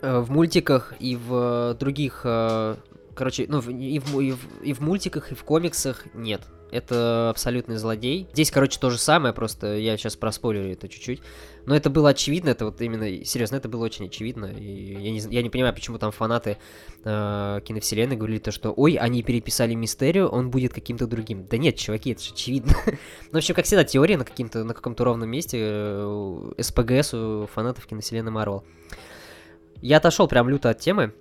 э, 0.02 0.18
в 0.20 0.30
мультиках 0.30 0.94
и 1.00 1.16
в 1.16 1.76
других... 1.78 2.22
Э, 2.24 2.76
короче, 3.14 3.46
ну, 3.48 3.60
и 3.60 3.98
в, 3.98 4.20
и, 4.20 4.32
в, 4.32 4.62
и 4.62 4.72
в 4.72 4.80
мультиках, 4.80 5.32
и 5.32 5.34
в 5.34 5.44
комиксах 5.44 6.06
нет 6.14 6.42
это 6.70 7.30
абсолютный 7.30 7.76
злодей. 7.76 8.28
Здесь, 8.32 8.50
короче, 8.50 8.78
то 8.80 8.90
же 8.90 8.98
самое, 8.98 9.32
просто 9.32 9.76
я 9.76 9.96
сейчас 9.96 10.16
проспойлерю 10.16 10.72
это 10.72 10.88
чуть-чуть. 10.88 11.20
Но 11.64 11.74
это 11.74 11.90
было 11.90 12.10
очевидно, 12.10 12.50
это 12.50 12.64
вот 12.64 12.80
именно, 12.80 13.24
серьезно, 13.24 13.56
это 13.56 13.68
было 13.68 13.84
очень 13.84 14.06
очевидно. 14.06 14.46
И 14.46 14.94
я 14.94 15.10
не, 15.10 15.20
я 15.30 15.42
не 15.42 15.50
понимаю, 15.50 15.74
почему 15.74 15.98
там 15.98 16.12
фанаты 16.12 16.58
э, 17.04 17.60
киновселенной 17.64 18.16
говорили 18.16 18.38
то, 18.38 18.52
что 18.52 18.72
ой, 18.72 18.94
они 18.94 19.22
переписали 19.22 19.74
Мистерию, 19.74 20.28
он 20.28 20.50
будет 20.50 20.72
каким-то 20.72 21.06
другим. 21.06 21.46
Да 21.48 21.56
нет, 21.56 21.76
чуваки, 21.76 22.12
это 22.12 22.22
же 22.22 22.32
очевидно. 22.32 22.72
ну, 22.86 23.32
в 23.32 23.36
общем, 23.36 23.54
как 23.54 23.64
всегда, 23.64 23.84
теория 23.84 24.16
на, 24.16 24.24
каким-то, 24.24 24.64
на 24.64 24.74
каком-то 24.74 25.04
ровном 25.04 25.28
месте 25.28 25.58
э, 25.60 26.52
СПГС 26.58 27.14
у 27.14 27.46
фанатов 27.46 27.86
киновселенной 27.86 28.30
Марвел. 28.30 28.64
Я 29.82 29.98
отошел 29.98 30.28
прям 30.28 30.48
люто 30.48 30.70
от 30.70 30.78
темы. 30.78 31.12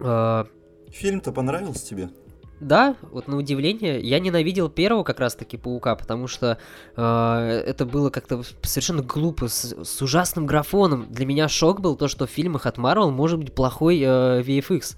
Э, 0.00 0.44
Фильм-то 0.90 1.32
понравился 1.32 1.86
тебе? 1.86 2.10
Да, 2.58 2.96
вот 3.10 3.28
на 3.28 3.36
удивление, 3.36 4.00
я 4.00 4.18
ненавидел 4.18 4.70
первого 4.70 5.04
как 5.04 5.20
раз-таки 5.20 5.58
паука, 5.58 5.94
потому 5.94 6.26
что 6.26 6.56
э, 6.96 7.62
это 7.66 7.84
было 7.84 8.08
как-то 8.08 8.42
совершенно 8.62 9.02
глупо, 9.02 9.48
с, 9.48 9.76
с 9.84 10.02
ужасным 10.02 10.46
графоном. 10.46 11.06
Для 11.10 11.26
меня 11.26 11.48
шок 11.48 11.80
был 11.80 11.96
то, 11.96 12.08
что 12.08 12.26
в 12.26 12.30
фильмах 12.30 12.64
от 12.64 12.78
Marvel 12.78 13.10
может 13.10 13.38
быть 13.38 13.52
плохой 13.52 14.00
э, 14.00 14.40
VFX. 14.40 14.96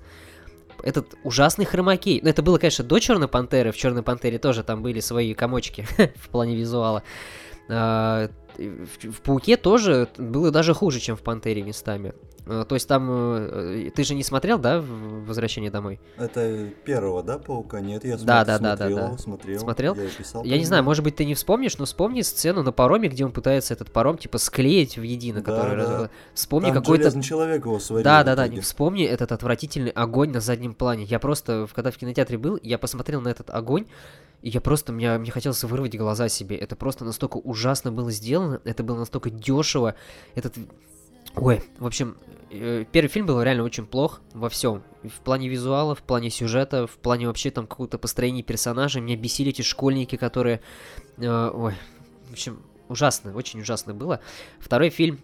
Этот 0.85 1.15
ужасный 1.25 1.65
хромакей. 1.65 2.21
Ну, 2.23 2.29
это 2.29 2.43
было, 2.43 2.59
конечно, 2.59 2.85
до 2.85 3.01
Черной 3.01 3.27
Пантеры. 3.27 3.73
В 3.73 3.77
Черной 3.77 4.05
Пантере 4.05 4.39
тоже 4.39 4.63
там 4.63 4.81
были 4.81 5.01
свои 5.01 5.35
комочки 5.35 5.85
в 6.17 6.29
плане 6.29 6.55
визуала. 6.55 7.03
Э, 7.69 8.29
в, 8.57 9.13
в 9.13 9.21
Пауке 9.21 9.57
тоже 9.57 10.09
было 10.17 10.51
даже 10.51 10.75
хуже, 10.75 11.01
чем 11.01 11.17
в 11.17 11.23
Пантере 11.23 11.63
местами. 11.63 12.15
Э, 12.47 12.65
то 12.67 12.75
есть 12.75 12.89
там... 12.89 13.09
Э, 13.11 13.91
ты 13.95 14.05
же 14.05 14.15
не 14.15 14.25
смотрел, 14.25 14.59
да, 14.59 14.81
«Возвращение 14.81 15.71
домой»? 15.71 16.01
Это 16.17 16.71
первого, 16.85 17.23
да, 17.23 17.39
Паука? 17.39 17.81
Нет, 17.81 18.05
я 18.05 18.17
да, 18.17 18.45
да, 18.45 18.59
да, 18.59 18.75
да, 18.75 18.89
да. 18.89 19.19
смотрел. 19.19 19.61
Смотрел? 19.61 19.95
Я, 19.95 20.09
писал, 20.09 20.45
я 20.45 20.59
не 20.59 20.65
знаю, 20.65 20.83
может 20.83 21.05
быть, 21.05 21.17
ты 21.17 21.25
не 21.27 21.35
вспомнишь, 21.35 21.77
но 21.79 21.85
вспомни 21.85 22.23
сцену 22.23 22.63
на 22.63 22.73
пароме, 22.73 23.09
где 23.09 23.25
он 23.25 23.33
пытается 23.33 23.75
этот 23.75 23.93
паром, 23.93 24.17
типа, 24.17 24.39
склеить 24.39 24.97
в 24.97 25.03
едино, 25.03 25.43
да, 25.43 25.53
который... 25.53 25.87
Да. 25.87 26.11
Вспомни 26.33 26.73
какой-то... 26.73 27.23
человек 27.23 27.67
его 27.67 27.79
сварил. 27.79 28.05
Да, 28.05 28.25
да, 28.25 28.35
да, 28.35 28.49
вспомни 28.63 29.05
этот 29.05 29.33
отвратительный 29.33 29.91
огонь 29.91 30.31
на 30.31 30.41
заднем 30.41 30.73
плане. 30.73 31.05
Я 31.05 31.19
просто, 31.19 31.69
когда 31.75 31.91
в 31.91 31.97
кинотеатре 31.99 32.39
был, 32.39 32.59
я 32.63 32.79
посмотрел 32.79 33.21
на 33.21 33.29
этот 33.29 33.51
огонь, 33.51 33.87
и 34.43 34.51
я 34.51 34.61
просто, 34.61 34.93
мне, 34.93 35.19
мне 35.19 35.31
хотелось 35.31 35.63
вырвать 35.65 35.97
глаза 35.97 36.29
себе. 36.29 36.57
Это 36.57 36.77
просто 36.77 37.05
настолько 37.05 37.39
ужасно 37.39 37.91
было 37.93 38.11
сделано, 38.11 38.61
это 38.65 38.83
было 38.83 38.99
настолько 38.99 39.31
дешево. 39.31 39.95
Этот 40.35 40.55
Ой, 41.35 41.63
в 41.79 41.87
общем, 41.87 42.17
э, 42.51 42.85
первый 42.91 43.09
фильм 43.09 43.27
был 43.27 43.41
реально 43.43 43.63
очень 43.63 43.87
плох 43.87 44.21
во 44.33 44.49
всем. 44.49 44.83
В 45.05 45.21
плане 45.21 45.49
визуала, 45.49 45.95
в 45.95 46.03
плане 46.03 46.31
сюжета, 46.31 46.87
в 46.87 46.97
плане 46.97 47.27
вообще 47.27 47.51
там 47.51 47.67
какого-то 47.67 47.99
построения 47.99 48.43
персонажей. 48.43 49.03
Меня 49.03 49.17
бесили 49.17 49.51
эти 49.51 49.63
школьники, 49.63 50.17
которые... 50.17 50.61
Э, 51.19 51.51
ой, 51.53 51.75
в 52.29 52.33
общем, 52.33 52.63
ужасно, 52.89 53.35
очень 53.35 53.61
ужасно 53.61 53.95
было. 53.95 54.21
Второй 54.59 54.91
фильм 54.91 55.21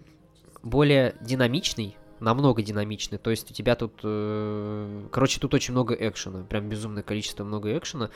более 0.63 1.17
динамичный, 1.21 1.97
намного 2.25 2.63
динамичный. 2.63 3.19
То 3.19 3.31
есть 3.31 3.51
у 3.51 3.55
тебя 3.55 3.77
тут... 3.77 4.01
Э, 4.03 5.07
короче, 5.13 5.39
тут 5.41 5.55
очень 5.55 5.73
много 5.73 5.95
экшена. 5.95 6.45
Прям 6.45 6.69
безумное 6.69 7.03
количество 7.03 7.45
много 7.45 7.77
экшена. 7.77 8.11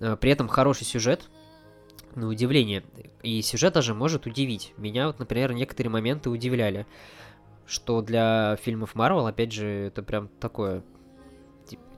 Э, 0.00 0.16
при 0.18 0.30
этом 0.30 0.48
хороший 0.48 0.84
сюжет, 0.84 1.28
на 2.14 2.28
удивление. 2.28 2.82
И 3.22 3.42
сюжет 3.42 3.74
даже 3.74 3.94
может 3.94 4.26
удивить. 4.26 4.72
Меня 4.78 5.08
вот, 5.08 5.18
например, 5.18 5.52
некоторые 5.52 5.90
моменты 5.90 6.30
удивляли 6.30 6.86
что 7.68 8.00
для 8.00 8.56
фильмов 8.56 8.94
Марвел, 8.94 9.26
опять 9.26 9.52
же, 9.52 9.66
это 9.66 10.02
прям 10.02 10.28
такое... 10.40 10.82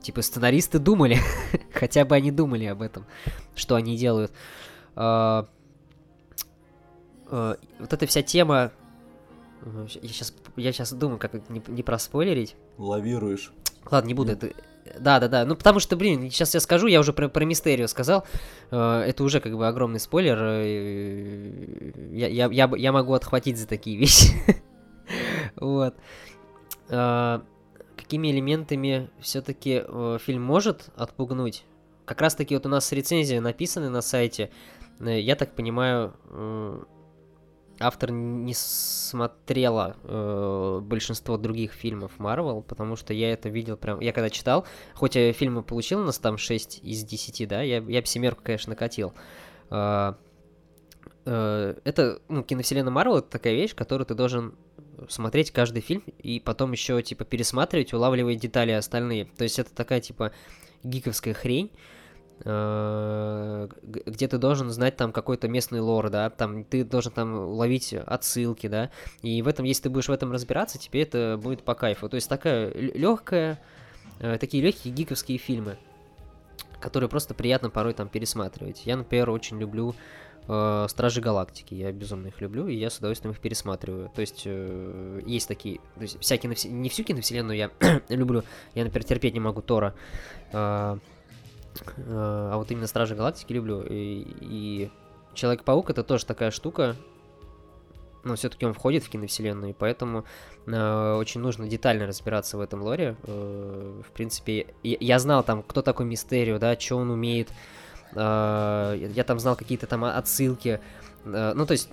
Типа 0.01 0.21
сценаристы 0.21 0.79
думали, 0.79 1.17
хотя 1.73 2.03
бы 2.03 2.15
они 2.15 2.31
думали 2.31 2.65
об 2.65 2.81
этом, 2.81 3.05
что 3.55 3.75
они 3.75 3.95
делают. 3.95 4.31
А, 4.95 5.47
а, 7.27 7.55
вот 7.79 7.93
эта 7.93 8.05
вся 8.05 8.21
тема... 8.21 8.73
Я 10.01 10.09
сейчас, 10.09 10.33
я 10.55 10.71
сейчас 10.71 10.93
думаю, 10.93 11.19
как 11.19 11.33
не, 11.49 11.61
не 11.67 11.83
проспойлерить. 11.83 12.55
Лавируешь. 12.77 13.51
Ладно, 13.89 14.07
не 14.07 14.13
буду. 14.13 14.31
Это... 14.31 14.51
Да, 14.99 15.19
да, 15.19 15.27
да. 15.27 15.45
Ну, 15.45 15.55
потому 15.55 15.79
что, 15.79 15.95
блин, 15.95 16.29
сейчас 16.29 16.53
я 16.53 16.59
скажу, 16.59 16.87
я 16.87 16.99
уже 16.99 17.13
про, 17.13 17.29
про 17.29 17.45
Мистерию 17.45 17.87
сказал. 17.87 18.25
Э, 18.71 19.01
это 19.01 19.23
уже 19.23 19.39
как 19.39 19.55
бы 19.55 19.67
огромный 19.67 19.99
спойлер. 19.99 20.37
Э, 20.41 21.91
я, 22.11 22.27
я, 22.27 22.49
я, 22.51 22.71
я 22.75 22.91
могу 22.91 23.13
отхватить 23.13 23.57
за 23.57 23.67
такие 23.67 23.97
вещи. 23.99 24.33
Вот. 25.55 25.95
А, 26.89 27.43
какими 27.95 28.31
элементами 28.31 29.09
все-таки 29.19 29.83
э, 29.85 30.17
фильм 30.21 30.43
может 30.43 30.89
отпугнуть? 30.95 31.63
Как 32.05 32.19
раз-таки 32.19 32.55
вот 32.55 32.65
у 32.65 32.69
нас 32.69 32.91
рецензии 32.91 33.37
написаны 33.37 33.89
на 33.89 34.01
сайте. 34.01 34.51
Э, 34.99 35.19
я 35.19 35.35
так 35.35 35.55
понимаю, 35.55 36.13
э, 36.29 36.83
автор 37.81 38.11
не 38.11 38.53
смотрела 38.53 39.97
э, 40.03 40.79
большинство 40.81 41.37
других 41.37 41.73
фильмов 41.73 42.11
Марвел, 42.17 42.61
потому 42.61 42.95
что 42.95 43.13
я 43.13 43.31
это 43.33 43.49
видел 43.49 43.77
прям... 43.77 43.99
Я 43.99 44.13
когда 44.13 44.29
читал, 44.29 44.65
хоть 44.93 45.15
я 45.15 45.33
фильмы 45.33 45.63
получил 45.63 46.01
у 46.01 46.03
нас 46.03 46.19
там 46.19 46.37
6 46.37 46.79
из 46.83 47.03
10, 47.03 47.47
да, 47.47 47.61
я, 47.61 47.79
я 47.79 48.03
семерку, 48.05 48.41
конечно, 48.43 48.71
накатил. 48.71 49.13
Э, 49.69 50.13
э, 51.25 51.75
это, 51.83 52.21
ну, 52.29 52.43
киновселенная 52.43 52.91
Марвел 52.91 53.17
это 53.17 53.29
такая 53.29 53.53
вещь, 53.53 53.75
которую 53.75 54.05
ты 54.05 54.13
должен 54.15 54.55
смотреть 55.09 55.51
каждый 55.51 55.81
фильм 55.81 56.03
и 56.19 56.39
потом 56.39 56.71
еще, 56.71 57.01
типа, 57.01 57.25
пересматривать, 57.25 57.93
улавливая 57.93 58.35
детали 58.35 58.71
остальные. 58.71 59.25
То 59.37 59.43
есть 59.43 59.59
это 59.59 59.73
такая, 59.73 59.99
типа, 59.99 60.31
гиковская 60.83 61.33
хрень, 61.33 61.71
где 62.43 64.27
ты 64.27 64.37
должен 64.37 64.69
знать 64.71 64.97
там 64.97 65.11
какой-то 65.11 65.47
местный 65.47 65.79
лор, 65.79 66.09
да, 66.09 66.29
там 66.29 66.63
ты 66.63 66.83
должен 66.83 67.11
там 67.11 67.33
уловить 67.33 67.93
отсылки, 67.93 68.67
да, 68.67 68.89
и 69.21 69.41
в 69.41 69.47
этом, 69.47 69.65
если 69.65 69.83
ты 69.83 69.89
будешь 69.89 70.07
в 70.07 70.11
этом 70.11 70.31
разбираться, 70.31 70.79
тебе 70.79 71.03
это 71.03 71.39
будет 71.41 71.63
по 71.63 71.75
кайфу. 71.75 72.09
То 72.09 72.15
есть 72.15 72.27
такая 72.27 72.71
легкая, 72.73 73.61
э, 74.19 74.37
такие 74.39 74.63
легкие 74.63 74.93
гиковские 74.93 75.37
фильмы, 75.37 75.77
которые 76.79 77.09
просто 77.09 77.33
приятно 77.33 77.69
порой 77.69 77.93
там 77.93 78.09
пересматривать. 78.09 78.85
Я, 78.85 78.97
например, 78.97 79.29
очень 79.29 79.59
люблю 79.59 79.95
э, 80.47 80.85
Стражи 80.89 81.21
Галактики. 81.21 81.73
Я 81.73 81.91
безумно 81.91 82.27
их 82.27 82.41
люблю, 82.41 82.67
и 82.67 82.75
я 82.75 82.89
с 82.89 82.97
удовольствием 82.97 83.33
их 83.33 83.39
пересматриваю. 83.39 84.09
То 84.13 84.21
есть, 84.21 84.43
э, 84.45 85.21
есть 85.25 85.47
такие... 85.47 85.79
То 85.95 86.01
есть, 86.01 86.19
вся 86.19 86.37
киновс... 86.37 86.65
Не 86.65 86.89
всю 86.89 87.03
киновселенную 87.03 87.57
я 87.57 87.71
люблю. 88.09 88.43
Я, 88.73 88.83
например, 88.83 89.03
терпеть 89.05 89.33
не 89.33 89.39
могу 89.39 89.61
Тора. 89.61 89.93
Э, 90.51 90.97
э, 90.97 90.99
а 91.97 92.57
вот 92.57 92.71
именно 92.71 92.87
Стражи 92.87 93.15
Галактики 93.15 93.53
люблю. 93.53 93.81
И, 93.81 94.25
и 94.41 94.91
Человек-паук 95.33 95.89
это 95.89 96.03
тоже 96.03 96.25
такая 96.25 96.51
штука, 96.51 96.95
но 98.23 98.35
все-таки 98.35 98.65
он 98.65 98.73
входит 98.73 99.03
в 99.03 99.09
киновселенную, 99.09 99.71
и 99.71 99.75
поэтому 99.77 100.25
э, 100.67 101.13
очень 101.13 101.41
нужно 101.41 101.67
детально 101.67 102.05
разбираться 102.05 102.57
в 102.57 102.61
этом 102.61 102.81
лоре. 102.81 103.15
Э, 103.23 104.01
в 104.05 104.11
принципе, 104.11 104.67
я, 104.83 104.97
я 104.99 105.19
знал 105.19 105.43
там, 105.43 105.63
кто 105.63 105.81
такой 105.81 106.05
Мистерио, 106.05 106.59
да, 106.59 106.77
что 106.77 106.97
он 106.97 107.09
умеет. 107.09 107.49
Э, 108.13 108.95
я 109.15 109.23
там 109.23 109.39
знал 109.39 109.55
какие-то 109.55 109.87
там 109.87 110.03
отсылки. 110.03 110.81
Э, 111.23 111.53
ну, 111.55 111.65
то 111.65 111.71
есть 111.71 111.89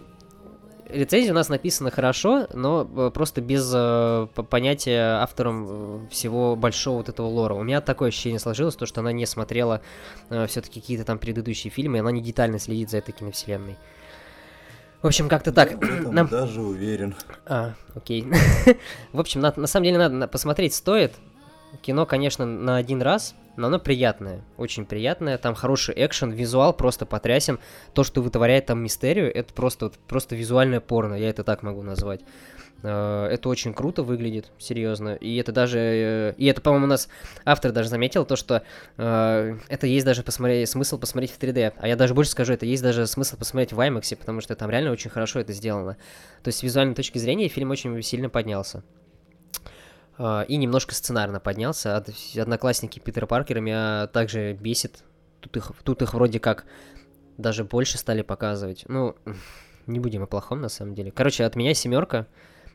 рецензия 0.88 1.32
у 1.32 1.34
нас 1.34 1.48
написана 1.48 1.90
хорошо, 1.90 2.46
но 2.52 2.88
э, 2.96 3.10
просто 3.12 3.40
без 3.40 3.70
э, 3.74 4.26
понятия 4.50 5.20
автором 5.20 5.66
э, 5.68 6.08
всего 6.10 6.56
большого 6.56 6.98
вот 6.98 7.08
этого 7.08 7.26
лора. 7.26 7.54
У 7.54 7.62
меня 7.62 7.80
такое 7.80 8.08
ощущение 8.08 8.38
сложилось, 8.38 8.76
то, 8.76 8.86
что 8.86 9.00
она 9.00 9.12
не 9.12 9.26
смотрела 9.26 9.80
э, 10.30 10.46
все-таки 10.46 10.80
какие-то 10.80 11.04
там 11.04 11.18
предыдущие 11.18 11.70
фильмы, 11.70 11.98
и 11.98 12.00
она 12.00 12.10
не 12.10 12.22
детально 12.22 12.58
следит 12.58 12.90
за 12.90 12.98
этой 12.98 13.12
киновселенной. 13.12 13.76
В 15.02 15.06
общем, 15.06 15.28
как-то 15.28 15.52
так. 15.52 15.80
Я 15.80 16.10
Нам... 16.10 16.26
даже 16.26 16.60
уверен. 16.60 17.14
А, 17.46 17.74
окей. 17.94 18.26
в 19.12 19.20
общем, 19.20 19.40
на, 19.40 19.52
на 19.56 19.66
самом 19.68 19.84
деле 19.84 19.98
надо 19.98 20.26
посмотреть 20.26 20.74
стоит. 20.74 21.14
Кино, 21.82 22.06
конечно, 22.06 22.46
на 22.46 22.76
один 22.76 23.02
раз, 23.02 23.34
но 23.56 23.66
оно 23.66 23.78
приятное, 23.78 24.42
очень 24.56 24.86
приятное. 24.86 25.36
Там 25.38 25.54
хороший 25.54 25.94
экшен, 25.96 26.30
визуал 26.30 26.72
просто 26.72 27.06
потрясен. 27.06 27.58
То, 27.92 28.04
что 28.04 28.22
вытворяет 28.22 28.66
там 28.66 28.82
Мистерию, 28.82 29.34
это 29.34 29.52
просто, 29.52 29.92
просто 30.06 30.36
визуальное 30.36 30.80
порно, 30.80 31.14
я 31.14 31.28
это 31.28 31.44
так 31.44 31.62
могу 31.62 31.82
назвать. 31.82 32.20
Э, 32.82 33.26
это 33.30 33.48
очень 33.48 33.74
круто 33.74 34.02
выглядит, 34.02 34.50
серьезно. 34.58 35.14
И 35.14 35.36
это 35.36 35.52
даже... 35.52 35.78
Э, 35.78 36.34
и 36.36 36.46
это, 36.46 36.60
по-моему, 36.60 36.86
у 36.86 36.88
нас 36.88 37.08
автор 37.44 37.72
даже 37.72 37.88
заметил, 37.88 38.24
то, 38.24 38.36
что 38.36 38.62
э, 38.96 39.56
это 39.68 39.86
есть 39.86 40.06
даже 40.06 40.22
посмотреть, 40.22 40.68
смысл 40.68 40.98
посмотреть 40.98 41.32
в 41.32 41.38
3D. 41.38 41.74
А 41.76 41.88
я 41.88 41.96
даже 41.96 42.14
больше 42.14 42.30
скажу, 42.30 42.52
это 42.52 42.66
есть 42.66 42.82
даже 42.82 43.06
смысл 43.06 43.36
посмотреть 43.36 43.72
в 43.72 43.80
IMAX, 43.80 44.16
потому 44.16 44.40
что 44.40 44.54
там 44.54 44.70
реально 44.70 44.92
очень 44.92 45.10
хорошо 45.10 45.40
это 45.40 45.52
сделано. 45.52 45.96
То 46.42 46.48
есть 46.48 46.58
с 46.58 46.62
визуальной 46.62 46.94
точки 46.94 47.18
зрения 47.18 47.48
фильм 47.48 47.70
очень 47.70 48.00
сильно 48.02 48.28
поднялся. 48.28 48.82
А, 50.18 50.42
и 50.42 50.56
немножко 50.56 50.94
сценарно 50.94 51.40
поднялся. 51.40 52.04
Одноклассники 52.36 52.98
Питера 52.98 53.26
Паркера 53.26 53.60
меня 53.60 54.08
также 54.08 54.52
бесит. 54.52 55.04
Тут 55.40 55.56
их, 55.56 55.72
тут 55.84 56.02
их 56.02 56.14
вроде 56.14 56.40
как 56.40 56.66
даже 57.36 57.64
больше 57.64 57.98
стали 57.98 58.22
показывать. 58.22 58.84
Ну, 58.88 59.14
не 59.86 60.00
будем 60.00 60.24
о 60.24 60.26
плохом 60.26 60.60
на 60.60 60.68
самом 60.68 60.94
деле. 60.94 61.12
Короче, 61.12 61.44
от 61.44 61.54
меня 61.54 61.72
семерка 61.72 62.26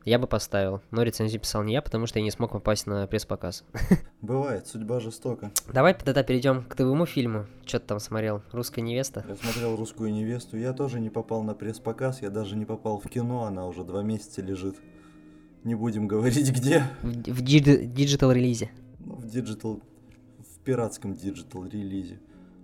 я 0.05 0.19
бы 0.19 0.27
поставил. 0.27 0.81
Но 0.91 1.03
рецензию 1.03 1.41
писал 1.41 1.63
не 1.63 1.73
я, 1.73 1.81
потому 1.81 2.07
что 2.07 2.19
я 2.19 2.23
не 2.23 2.31
смог 2.31 2.51
попасть 2.51 2.88
на 2.88 3.07
пресс-показ. 3.07 3.63
Бывает, 4.21 4.67
судьба 4.67 5.01
жестока. 5.01 5.51
Давай 5.71 5.93
тогда 5.93 6.23
перейдем 6.23 6.63
к 6.63 6.75
твоему 6.75 7.05
фильму. 7.05 7.45
Что 7.65 7.79
ты 7.79 7.88
там 7.88 8.00
смотрел? 8.00 8.41
«Русская 8.51 8.81
невеста»? 8.81 9.25
Я 9.27 9.35
смотрел 9.35 9.75
«Русскую 9.75 10.12
невесту». 10.13 10.57
Я 10.57 10.73
тоже 10.73 11.00
не 11.00 11.09
попал 11.09 11.43
на 11.43 11.53
пресс-показ, 11.53 12.21
я 12.21 12.29
даже 12.29 12.55
не 12.55 12.65
попал 12.65 13.00
в 13.00 13.09
кино, 13.09 13.43
она 13.43 13.65
уже 13.65 13.83
два 13.83 14.01
месяца 14.01 14.41
лежит. 14.41 14.77
Не 15.63 15.75
будем 15.75 16.08
говорить 16.08 16.51
где. 16.51 16.84
В, 17.01 17.08
в 17.08 17.41
digital 17.41 18.31
релизе. 18.32 18.70
Ну, 19.00 19.15
в 19.15 19.27
digital, 19.27 19.79
в 20.39 20.60
пиратском 20.60 21.15
digital 21.15 21.65
релизе. 21.65 22.20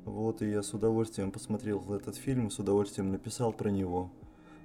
Вот, 0.06 0.42
и 0.42 0.50
я 0.50 0.64
с 0.64 0.74
удовольствием 0.74 1.32
посмотрел 1.32 1.84
этот 1.94 2.16
фильм 2.16 2.50
с 2.50 2.60
удовольствием 2.60 3.12
написал 3.12 3.54
про 3.54 3.70
него. 3.70 4.12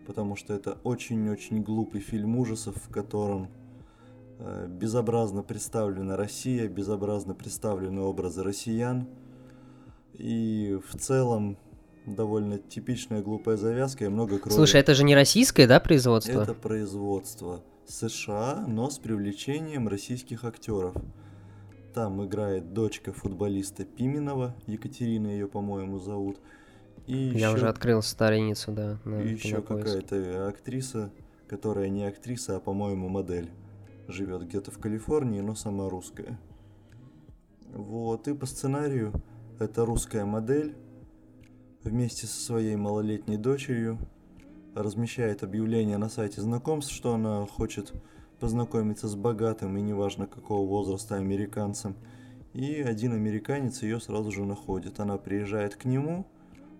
Потому 0.06 0.36
что 0.36 0.52
это 0.52 0.78
очень-очень 0.84 1.62
глупый 1.62 2.00
фильм 2.00 2.36
ужасов, 2.36 2.76
в 2.76 2.90
котором 2.90 3.48
э, 4.38 4.66
безобразно 4.68 5.42
представлена 5.42 6.16
Россия, 6.16 6.68
безобразно 6.68 7.34
представлены 7.34 8.00
образы 8.00 8.42
россиян. 8.42 9.06
И 10.14 10.78
в 10.88 10.98
целом 10.98 11.56
довольно 12.06 12.58
типичная 12.58 13.22
глупая 13.22 13.56
завязка 13.56 14.04
и 14.04 14.08
много 14.08 14.38
крови. 14.38 14.54
Слушай, 14.54 14.80
это 14.80 14.94
же 14.94 15.04
не 15.04 15.14
российское, 15.14 15.66
да, 15.66 15.80
производство? 15.80 16.42
Это 16.42 16.54
производство. 16.54 17.62
США, 17.90 18.64
но 18.66 18.90
с 18.90 18.98
привлечением 18.98 19.88
российских 19.88 20.44
актеров. 20.44 20.94
Там 21.94 22.24
играет 22.24 22.72
дочка 22.72 23.12
футболиста 23.12 23.84
Пименова, 23.84 24.54
Екатерина 24.66 25.28
ее, 25.28 25.46
по-моему, 25.46 25.98
зовут. 25.98 26.40
И 27.06 27.16
Я 27.16 27.48
еще... 27.48 27.54
уже 27.54 27.68
открыл 27.68 28.02
страницу, 28.02 28.72
да. 28.72 28.98
И 29.22 29.28
еще 29.28 29.62
какая-то 29.62 30.48
актриса, 30.48 31.12
которая 31.46 31.88
не 31.88 32.04
актриса, 32.04 32.56
а, 32.56 32.60
по-моему, 32.60 33.08
модель. 33.08 33.50
Живет 34.08 34.44
где-то 34.44 34.70
в 34.70 34.78
Калифорнии, 34.78 35.40
но 35.40 35.54
сама 35.54 35.88
русская. 35.88 36.38
Вот, 37.72 38.28
и 38.28 38.34
по 38.34 38.46
сценарию 38.46 39.12
это 39.58 39.84
русская 39.84 40.24
модель 40.24 40.76
вместе 41.82 42.26
со 42.26 42.40
своей 42.40 42.76
малолетней 42.76 43.36
дочерью 43.36 43.98
размещает 44.74 45.42
объявление 45.42 45.98
на 45.98 46.08
сайте 46.08 46.40
знакомств, 46.40 46.92
что 46.92 47.14
она 47.14 47.46
хочет 47.46 47.92
познакомиться 48.40 49.08
с 49.08 49.14
богатым 49.14 49.76
и 49.76 49.80
неважно 49.82 50.26
какого 50.26 50.68
возраста 50.68 51.16
американцем. 51.16 51.96
И 52.52 52.80
один 52.80 53.12
американец 53.12 53.82
ее 53.82 54.00
сразу 54.00 54.30
же 54.30 54.44
находит. 54.44 55.00
Она 55.00 55.16
приезжает 55.16 55.76
к 55.76 55.84
нему, 55.84 56.26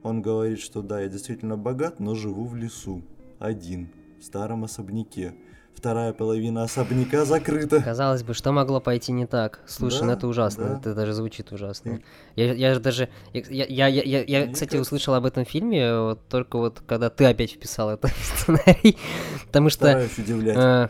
он 0.04 0.20
говорит, 0.20 0.60
что 0.60 0.82
да, 0.82 1.00
я 1.00 1.08
действительно 1.08 1.56
богат, 1.56 1.98
но 1.98 2.14
живу 2.14 2.44
в 2.44 2.54
лесу. 2.54 3.02
Один, 3.38 3.88
в 4.20 4.24
старом 4.24 4.64
особняке. 4.64 5.34
Вторая 5.76 6.12
половина 6.12 6.62
особняка 6.62 7.24
закрыта. 7.24 7.82
Казалось 7.82 8.22
бы, 8.22 8.32
что 8.32 8.52
могло 8.52 8.80
пойти 8.80 9.12
не 9.12 9.26
так? 9.26 9.60
Слушай, 9.66 9.94
ну 9.94 10.00
да, 10.00 10.06
ну 10.06 10.12
это 10.12 10.26
ужасно, 10.28 10.64
да. 10.64 10.78
это 10.78 10.94
даже 10.94 11.12
звучит 11.12 11.52
ужасно. 11.52 12.00
Я, 12.36 12.54
я 12.54 12.78
даже, 12.78 13.08
я, 13.32 13.66
я, 13.66 13.86
я, 13.88 14.02
я, 14.02 14.24
я 14.24 14.52
кстати, 14.52 14.76
услышал 14.76 15.14
об 15.14 15.26
этом 15.26 15.44
фильме 15.44 15.98
вот, 15.98 16.28
только 16.28 16.58
вот 16.58 16.80
когда 16.86 17.10
ты 17.10 17.24
опять 17.26 17.52
вписал 17.52 17.90
это 17.90 18.08
в 18.08 18.16
сценарий, 18.22 18.96
потому 19.46 19.68
что... 19.68 19.88
Э, 19.88 20.88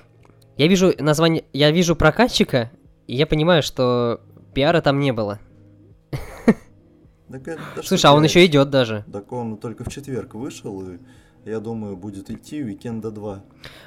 я 0.57 0.69
вижу 0.69 0.93
название, 0.99 1.45
я 1.53 1.71
вижу 1.71 1.97
прокатчика, 1.97 2.71
и 3.07 3.17
я 3.17 3.27
понимаю, 3.27 3.63
что 3.63 4.21
пиара 4.55 4.81
там 4.81 5.01
не 5.01 5.13
было. 5.13 5.41
Так 7.31 7.49
это, 7.49 7.61
Слушай, 7.83 8.07
а 8.07 8.15
он 8.15 8.23
еще 8.23 8.45
идет 8.47 8.71
даже. 8.71 9.05
Так 9.13 9.33
он 9.33 9.57
только 9.57 9.83
в 9.83 9.89
четверг 9.89 10.35
вышел, 10.35 10.89
и 10.89 10.99
я 11.45 11.61
думаю, 11.61 11.97
будет 11.97 12.31
идти 12.31 12.63
Уикенда 12.63 13.11
2. 13.11 13.45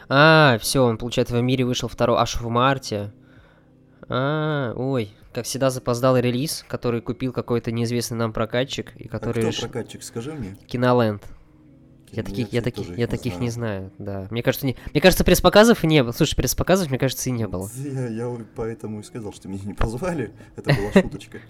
А, 0.10 0.58
все, 0.60 0.84
он, 0.84 0.98
получается, 0.98 1.38
в 1.38 1.42
мире 1.42 1.66
вышел 1.66 1.90
второй 1.90 2.18
аж 2.18 2.40
в 2.40 2.48
марте. 2.50 3.12
А, 4.10 4.74
ой, 4.76 5.12
как 5.34 5.46
всегда 5.46 5.70
запоздал 5.70 6.18
релиз, 6.18 6.66
который 6.68 7.02
купил 7.02 7.34
какой-то 7.34 7.72
неизвестный 7.72 8.18
нам 8.18 8.34
прокатчик 8.34 8.96
и 8.96 9.08
который. 9.08 9.48
А 9.48 9.52
кто 9.52 9.62
прокатчик, 9.62 10.04
скажи 10.04 10.34
мне? 10.34 10.58
Киноленд. 10.68 11.24
Я 12.12 12.24
таких, 12.24 12.54
я 12.54 12.62
таких, 12.62 12.98
я 12.98 13.06
таких 13.06 13.34
знаю. 13.34 13.44
не 13.44 13.50
знаю, 13.50 13.92
да. 13.98 14.28
Мне 14.32 14.42
кажется, 14.42 14.66
не, 14.66 14.78
мне 14.94 15.02
кажется, 15.02 15.26
пресс-показов 15.26 15.84
не 15.84 16.04
было. 16.04 16.14
Слушай, 16.14 16.38
пресс-показов, 16.38 16.90
мне 16.90 16.98
кажется, 16.98 17.30
и 17.30 17.34
не 17.34 17.48
было. 17.48 17.70
Я, 17.76 18.08
я 18.08 18.38
поэтому 18.56 19.02
и 19.02 19.04
сказал, 19.04 19.34
что 19.34 19.50
меня 19.50 19.64
не 19.66 19.74
позвали. 19.74 20.32
Это 20.56 20.74
была 20.74 20.92
шуточка. 20.94 21.40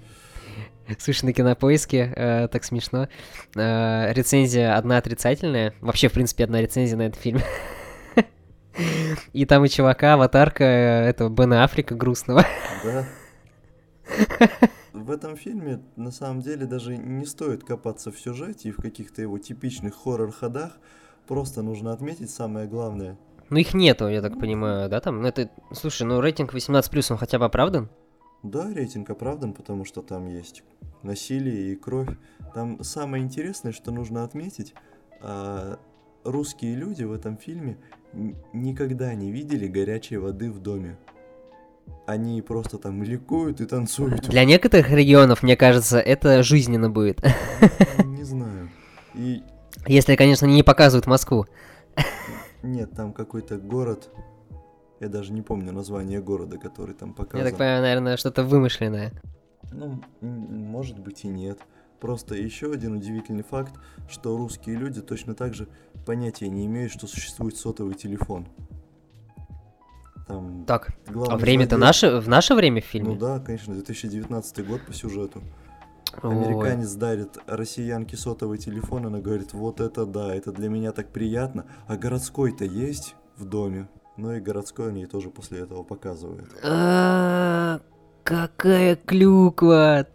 Слушай, 0.99 1.25
на 1.25 1.33
кинопоиске 1.33 2.13
э, 2.15 2.47
так 2.47 2.63
смешно. 2.63 3.07
Э, 3.55 4.13
рецензия 4.13 4.77
одна 4.77 4.97
отрицательная. 4.97 5.73
Вообще, 5.81 6.07
в 6.07 6.13
принципе, 6.13 6.43
одна 6.43 6.61
рецензия 6.61 6.97
на 6.97 7.03
этот 7.03 7.21
фильм. 7.21 7.41
И 9.33 9.45
там 9.45 9.65
и 9.65 9.69
чувака, 9.69 10.13
аватарка 10.13 10.63
э, 10.63 11.09
этого 11.09 11.29
Бена 11.29 11.63
Африка 11.63 11.95
грустного. 11.95 12.45
Да. 12.83 13.05
В 14.93 15.11
этом 15.11 15.35
фильме 15.35 15.81
на 15.95 16.11
самом 16.11 16.41
деле 16.41 16.65
даже 16.65 16.97
не 16.97 17.25
стоит 17.25 17.63
копаться 17.63 18.11
в 18.11 18.19
сюжете 18.19 18.69
и 18.69 18.71
в 18.71 18.77
каких-то 18.77 19.21
его 19.21 19.37
типичных 19.37 19.95
хоррор-ходах. 19.95 20.77
Просто 21.27 21.61
нужно 21.61 21.91
отметить 21.91 22.29
самое 22.29 22.67
главное. 22.67 23.17
Ну 23.49 23.57
их 23.57 23.73
нету, 23.73 24.07
я 24.07 24.21
так 24.21 24.39
понимаю, 24.39 24.89
да, 24.89 24.99
там? 24.99 25.21
Ну 25.21 25.27
это, 25.27 25.49
слушай, 25.71 26.03
ну 26.03 26.19
рейтинг 26.19 26.53
18+, 26.53 27.11
он 27.11 27.17
хотя 27.17 27.39
бы 27.39 27.45
оправдан? 27.45 27.89
Да, 28.49 28.73
рейтинг 28.73 29.09
оправдан, 29.09 29.53
потому 29.53 29.85
что 29.85 30.01
там 30.01 30.27
есть 30.27 30.63
насилие 31.03 31.73
и 31.73 31.75
кровь. 31.75 32.09
Там 32.53 32.83
самое 32.83 33.23
интересное, 33.23 33.71
что 33.71 33.91
нужно 33.91 34.23
отметить, 34.23 34.73
а, 35.21 35.79
русские 36.23 36.75
люди 36.75 37.03
в 37.03 37.11
этом 37.11 37.37
фильме 37.37 37.77
никогда 38.53 39.13
не 39.13 39.31
видели 39.31 39.67
горячей 39.67 40.17
воды 40.17 40.51
в 40.51 40.59
доме. 40.59 40.97
Они 42.05 42.41
просто 42.41 42.77
там 42.77 43.03
ликуют 43.03 43.61
и 43.61 43.65
танцуют. 43.65 44.29
Для 44.29 44.45
некоторых 44.45 44.89
регионов, 44.91 45.43
мне 45.43 45.55
кажется, 45.55 45.99
это 45.99 46.43
жизненно 46.43 46.89
будет. 46.89 47.21
Не 48.05 48.23
знаю. 48.23 48.69
И... 49.13 49.41
Если, 49.85 50.15
конечно, 50.15 50.45
не 50.45 50.63
показывают 50.63 51.07
Москву. 51.07 51.45
Нет, 52.63 52.91
там 52.91 53.13
какой-то 53.13 53.57
город, 53.57 54.09
я 54.99 55.09
даже 55.09 55.33
не 55.33 55.41
помню 55.41 55.71
название 55.71 56.21
города, 56.21 56.57
который 56.57 56.95
там 56.95 57.13
показан. 57.13 57.45
Я 57.45 57.49
так 57.49 57.57
понимаю, 57.57 57.81
наверное, 57.81 58.17
что-то 58.17 58.43
вымышленное. 58.43 59.11
Ну, 59.71 60.01
может 60.21 60.99
быть 60.99 61.23
и 61.25 61.27
нет. 61.27 61.59
Просто 61.99 62.35
еще 62.35 62.71
один 62.71 62.95
удивительный 62.95 63.43
факт, 63.43 63.73
что 64.09 64.37
русские 64.37 64.75
люди 64.75 65.01
точно 65.01 65.33
так 65.33 65.53
же 65.53 65.67
понятия 66.05 66.47
не 66.47 66.65
имеют, 66.65 66.91
что 66.91 67.07
существует 67.07 67.57
сотовый 67.57 67.95
телефон. 67.95 68.47
Там 70.27 70.65
так, 70.65 70.91
а 71.07 71.37
время-то 71.37 71.77
наше, 71.77 72.19
в 72.19 72.27
наше 72.27 72.53
время 72.53 72.81
в 72.81 72.85
фильме? 72.85 73.09
Ну 73.09 73.15
да, 73.15 73.39
конечно, 73.39 73.73
2019 73.73 74.67
год 74.67 74.85
по 74.85 74.93
сюжету. 74.93 75.41
Американец 76.21 76.93
дарит 76.93 77.37
россиянке 77.47 78.17
сотовый 78.17 78.57
телефон, 78.57 79.05
она 79.05 79.19
говорит, 79.19 79.53
вот 79.53 79.79
это 79.79 80.05
да, 80.05 80.35
это 80.35 80.51
для 80.51 80.69
меня 80.69 80.91
так 80.91 81.11
приятно, 81.11 81.65
а 81.87 81.97
городской-то 81.97 82.65
есть 82.65 83.15
в 83.37 83.45
доме? 83.45 83.87
Ну 84.17 84.33
и 84.33 84.39
городской 84.39 84.89
он 84.89 84.95
ей 84.95 85.05
тоже 85.05 85.29
после 85.29 85.59
этого 85.59 85.83
показывает. 85.83 86.49
А, 86.63 87.79
какая 88.23 88.95
клюква! 88.95 90.07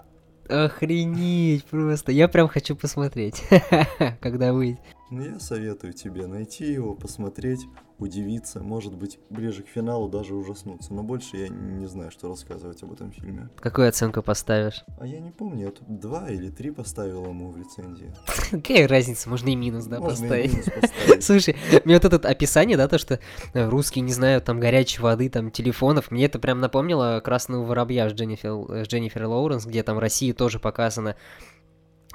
Охренеть 0.49 1.65
просто. 1.65 2.13
Я 2.13 2.29
прям 2.29 2.49
хочу 2.49 2.77
посмотреть, 2.77 3.43
когда 4.21 4.53
выйдет. 4.53 4.81
Ну, 5.13 5.23
я 5.23 5.39
советую 5.41 5.93
тебе 5.93 6.27
найти 6.27 6.73
его, 6.73 6.95
посмотреть, 6.95 7.67
удивиться, 7.99 8.63
может 8.63 8.95
быть, 8.95 9.19
ближе 9.29 9.63
к 9.63 9.69
финалу 9.69 10.09
даже 10.09 10.35
ужаснуться. 10.35 10.95
Но 10.95 11.03
больше 11.03 11.37
я 11.37 11.49
не 11.49 11.85
знаю, 11.85 12.11
что 12.11 12.29
рассказывать 12.29 12.83
об 12.83 12.95
этом 12.95 13.13
фильме. 13.13 13.51
Какую 13.61 13.91
оценку 13.91 14.23
поставишь? 14.23 14.83
А 14.99 15.07
я 15.07 15.21
не 15.21 15.31
помню, 15.31 15.67
я 15.67 15.71
тут 15.71 16.01
два 16.01 16.31
или 16.31 16.49
три 16.49 16.71
поставил 16.71 17.27
ему 17.27 17.51
в 17.51 17.59
рецензии. 17.59 18.11
Какая 18.53 18.89
разница, 18.89 19.29
можно 19.29 19.51
и 19.51 19.55
минус, 19.55 19.85
да, 19.85 20.01
Можно 20.01 20.13
поставить. 20.13 20.53
минус 20.55 20.65
поставить. 20.81 21.23
Слушай, 21.23 21.57
мне 21.85 21.93
вот 21.93 22.05
это 22.07 22.27
описание, 22.27 22.79
да, 22.79 22.89
то, 22.89 22.97
что 22.97 23.21
э, 23.53 23.69
русские 23.69 24.05
не 24.05 24.15
знают 24.15 24.47
там 24.47 24.61
горячей 24.61 25.03
воды, 25.03 25.29
там 25.29 25.51
телефонов, 25.51 26.11
мне 26.11 26.25
это 26.25 26.39
прям 26.39 26.59
напомнило 26.59 27.21
«Красного 27.23 27.67
воробья» 27.67 28.09
с 28.09 28.15
Дженнифер, 28.15 28.87
с 28.87 28.89
Дженнифер 28.89 29.27
Лоуренс, 29.27 29.67
где 29.67 29.83
там 29.83 29.99
Россия 29.99 30.33
тоже 30.33 30.59
показана 30.59 31.17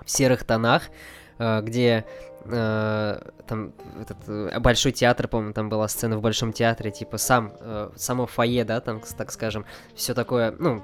в 0.04 0.10
серых 0.10 0.44
тонах, 0.46 0.90
где 1.38 2.06
э, 2.46 3.20
там 3.48 3.74
этот 4.02 4.18
э, 4.28 4.60
большой 4.60 4.92
театр, 4.92 5.28
по-моему, 5.28 5.54
там 5.54 5.70
была 5.70 5.88
сцена 5.88 6.18
в 6.18 6.22
большом 6.22 6.54
театре, 6.54 6.92
типа 6.92 7.18
сам, 7.18 7.54
э, 7.60 7.90
само 7.96 8.26
фойе, 8.26 8.64
да, 8.64 8.80
там, 8.82 9.02
так 9.18 9.32
скажем, 9.32 9.66
все 9.96 10.14
такое, 10.14 10.54
ну, 10.58 10.82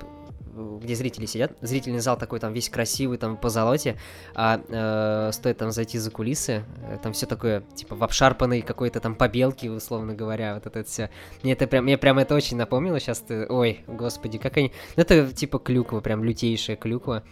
где 0.82 0.96
зрители 0.96 1.26
сидят, 1.26 1.54
зрительный 1.62 2.00
зал 2.00 2.18
такой 2.18 2.40
там 2.40 2.54
весь 2.54 2.70
красивый, 2.70 3.18
там 3.18 3.38
по 3.38 3.50
золоте, 3.50 3.98
а 4.36 4.62
э, 4.68 5.32
стоит 5.34 5.58
там 5.58 5.72
зайти 5.72 5.98
за 5.98 6.12
кулисы, 6.12 6.64
э, 6.88 6.98
там 7.02 7.14
все 7.14 7.26
такое, 7.26 7.62
типа, 7.76 7.96
в 7.96 8.04
обшарпанной 8.04 8.62
какой-то 8.62 9.00
там 9.00 9.16
побелке, 9.16 9.72
условно 9.72 10.14
говоря, 10.14 10.54
вот 10.56 10.68
это 10.68 10.84
все. 10.84 11.10
Мне 11.42 11.54
это 11.54 11.68
прям, 11.68 11.86
мне 11.86 11.98
прям 11.98 12.20
это 12.20 12.36
очень 12.36 12.58
напомнило 12.58 13.00
сейчас, 13.00 13.20
ты, 13.20 13.48
ой, 13.48 13.84
господи, 13.88 14.38
как 14.38 14.58
они, 14.58 14.72
ну, 14.96 15.02
это 15.02 15.32
типа 15.32 15.60
клюква, 15.60 16.02
прям 16.02 16.24
лютейшая 16.24 16.76
клюква. 16.76 17.24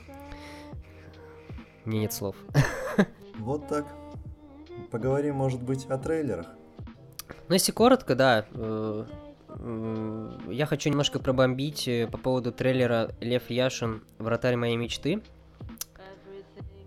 Мне 1.86 2.00
нет 2.00 2.14
слов. 2.14 2.36
Вот 3.38 3.68
так. 3.68 3.88
Поговорим, 4.92 5.36
может 5.36 5.64
быть, 5.64 5.86
о 5.86 5.98
трейлерах. 5.98 6.46
Ну, 7.48 7.56
если 7.56 7.72
коротко, 7.72 8.14
да, 8.14 8.46
э, 8.54 9.06
э, 9.50 10.32
я 10.50 10.66
хочу 10.68 10.90
немножко 10.90 11.18
пробомбить 11.18 11.88
э, 11.88 12.08
по 12.08 12.20
поводу 12.20 12.52
трейлера 12.52 13.12
Лев 13.20 13.50
Яшин 13.50 14.04
«Вратарь 14.20 14.58
моей 14.58 14.76
мечты». 14.76 15.22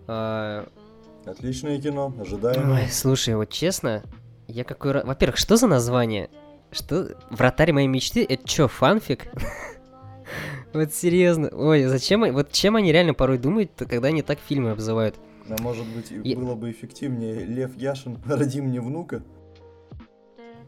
Отличное 0.07 1.81
кино, 1.81 2.13
ожидаемо. 2.19 2.75
Ой, 2.75 2.87
слушай, 2.89 3.35
вот 3.35 3.49
честно, 3.49 4.03
я 4.47 4.63
какой 4.63 4.91
раз... 4.91 5.05
Во-первых, 5.05 5.37
что 5.37 5.57
за 5.57 5.67
название? 5.67 6.29
Что? 6.71 7.09
Вратарь 7.31 7.73
моей 7.73 7.87
мечты? 7.87 8.23
Это 8.23 8.47
чё, 8.47 8.67
фанфик? 8.67 9.27
Вот 10.75 10.93
серьезно. 10.93 11.49
Ой, 11.53 11.83
зачем... 11.85 12.23
они- 12.23 12.33
Вот 12.33 12.51
чем 12.51 12.75
они 12.75 12.91
реально 12.91 13.13
порой 13.13 13.37
думают, 13.37 13.71
когда 13.77 14.09
они 14.09 14.21
так 14.21 14.39
фильмы 14.39 14.71
обзывают? 14.71 15.15
А 15.49 15.55
может 15.61 15.85
быть, 15.87 16.11
Я- 16.11 16.35
было 16.35 16.55
бы 16.55 16.69
эффективнее 16.71 17.45
Лев 17.45 17.75
Яшин 17.77 18.19
«Роди 18.27 18.61
мне 18.61 18.81
внука»? 18.81 19.23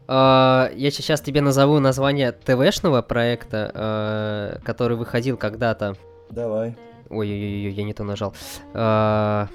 А, 0.06 0.70
Я 0.74 0.90
сейчас 0.90 1.20
тебе 1.20 1.42
назову 1.42 1.78
название 1.80 2.32
ТВшного 2.32 3.02
проекта, 3.02 3.70
а, 3.74 4.58
который 4.64 4.96
выходил 4.96 5.36
когда-то. 5.36 5.94
Давай. 6.30 6.76
Ой-ой-ой, 7.10 7.70
я 7.72 7.84
не 7.84 7.92
то 7.92 8.04
нажал. 8.04 8.34
А, 8.74 9.48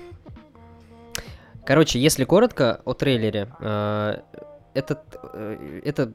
Короче, 1.66 1.98
если 1.98 2.26
коротко 2.26 2.82
о 2.84 2.94
трейлере, 2.94 3.48
это, 4.74 5.02
э, 5.34 5.82
это, 5.86 6.12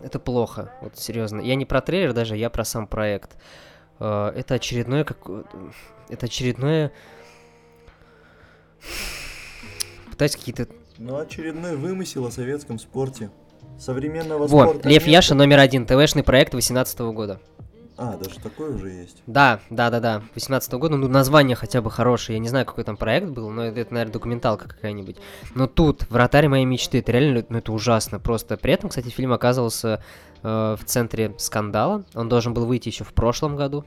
это 0.00 0.18
плохо, 0.20 0.72
вот 0.80 0.96
серьезно. 0.96 1.40
Я 1.40 1.56
не 1.56 1.64
про 1.66 1.80
трейлер 1.80 2.12
даже, 2.12 2.36
я 2.36 2.50
про 2.50 2.64
сам 2.64 2.86
проект. 2.86 3.32
А, 3.32 3.38
Это 4.02 4.54
очередное, 4.54 5.04
как, 5.04 5.18
это 6.08 6.26
очередное... 6.26 6.90
Пытаюсь 10.10 10.34
какие-то... 10.34 10.66
Ну, 10.98 11.18
очередной 11.18 11.76
вымысел 11.76 12.26
о 12.26 12.30
советском 12.32 12.80
спорте. 12.80 13.30
Современного 13.78 14.46
Вот, 14.48 14.70
спорта 14.70 14.88
Лев 14.88 15.02
нет. 15.02 15.12
Яша 15.12 15.34
номер 15.36 15.60
один, 15.60 15.86
ТВшный 15.86 16.24
проект 16.24 16.52
18 16.52 16.98
года. 17.00 17.40
А, 18.02 18.16
даже 18.16 18.40
такой 18.40 18.74
уже 18.74 18.88
есть. 18.88 19.22
Да, 19.28 19.60
да, 19.70 19.88
да, 19.88 20.00
да. 20.00 20.22
18 20.34 20.72
года, 20.72 20.96
ну 20.96 21.06
название 21.06 21.54
хотя 21.54 21.80
бы 21.80 21.88
хорошее. 21.88 22.36
Я 22.36 22.40
не 22.40 22.48
знаю, 22.48 22.66
какой 22.66 22.82
там 22.82 22.96
проект 22.96 23.28
был, 23.28 23.48
но 23.50 23.64
это, 23.64 23.78
это, 23.78 23.94
наверное, 23.94 24.12
документалка 24.12 24.66
какая-нибудь. 24.68 25.18
Но 25.54 25.68
тут, 25.68 26.10
вратарь 26.10 26.48
моей 26.48 26.64
мечты, 26.64 26.98
это 26.98 27.12
реально, 27.12 27.44
ну 27.48 27.58
это 27.58 27.72
ужасно 27.72 28.18
просто. 28.18 28.56
При 28.56 28.72
этом, 28.72 28.90
кстати, 28.90 29.08
фильм 29.08 29.32
оказывался 29.32 30.02
э, 30.42 30.76
в 30.76 30.84
центре 30.84 31.32
скандала. 31.38 32.02
Он 32.14 32.28
должен 32.28 32.54
был 32.54 32.66
выйти 32.66 32.88
еще 32.88 33.04
в 33.04 33.12
прошлом 33.12 33.54
году. 33.54 33.84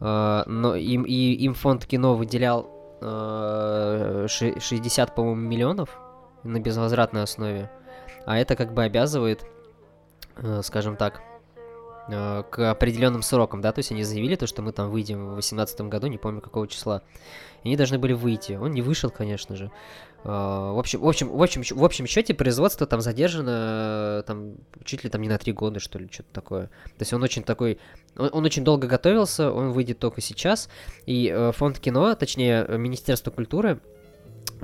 Э, 0.00 0.44
но 0.46 0.74
им, 0.74 1.02
и, 1.02 1.12
им 1.12 1.52
фонд 1.52 1.84
кино 1.84 2.14
выделял 2.14 2.70
э, 3.02 4.26
ши- 4.26 4.58
60, 4.58 5.14
по-моему, 5.14 5.40
миллионов 5.42 5.98
на 6.44 6.58
безвозвратной 6.58 7.24
основе. 7.24 7.70
А 8.24 8.38
это 8.38 8.56
как 8.56 8.72
бы 8.72 8.84
обязывает, 8.84 9.44
э, 10.36 10.62
скажем 10.62 10.96
так, 10.96 11.20
к 12.10 12.70
определенным 12.70 13.22
срокам, 13.22 13.60
да, 13.60 13.72
то 13.72 13.78
есть 13.80 13.90
они 13.90 14.04
заявили 14.04 14.36
то, 14.36 14.46
что 14.46 14.62
мы 14.62 14.72
там 14.72 14.90
выйдем 14.90 15.26
в 15.26 15.32
2018 15.32 15.80
году, 15.82 16.06
не 16.06 16.18
помню 16.18 16.40
какого 16.40 16.66
числа. 16.68 17.02
И 17.62 17.68
они 17.68 17.76
должны 17.76 17.98
были 17.98 18.14
выйти. 18.14 18.52
Он 18.52 18.70
не 18.72 18.82
вышел, 18.82 19.10
конечно 19.10 19.54
же. 19.54 19.70
Э, 20.24 20.28
В 20.28 20.78
общем, 20.78 21.00
в 21.00 21.08
общем, 21.08 21.28
в 21.28 21.42
общем, 21.42 21.62
в 21.62 21.84
общем 21.84 22.06
счете 22.06 22.34
производство 22.34 22.86
там 22.86 23.00
задержано 23.00 24.20
э, 24.20 24.22
там 24.26 24.54
чуть 24.84 25.04
ли 25.04 25.10
там 25.10 25.22
не 25.22 25.28
на 25.28 25.38
три 25.38 25.52
года, 25.52 25.80
что 25.80 25.98
ли, 25.98 26.08
что-то 26.10 26.32
такое. 26.32 26.66
То 26.66 27.00
есть 27.00 27.12
он 27.12 27.22
очень 27.22 27.42
такой, 27.42 27.78
он, 28.16 28.30
он 28.32 28.44
очень 28.44 28.64
долго 28.64 28.86
готовился, 28.86 29.52
он 29.52 29.72
выйдет 29.72 29.98
только 29.98 30.20
сейчас. 30.20 30.68
И 31.06 31.30
э, 31.34 31.52
фонд 31.52 31.78
кино, 31.78 32.14
точнее 32.14 32.64
э, 32.66 32.78
Министерство 32.78 33.30
культуры, 33.30 33.80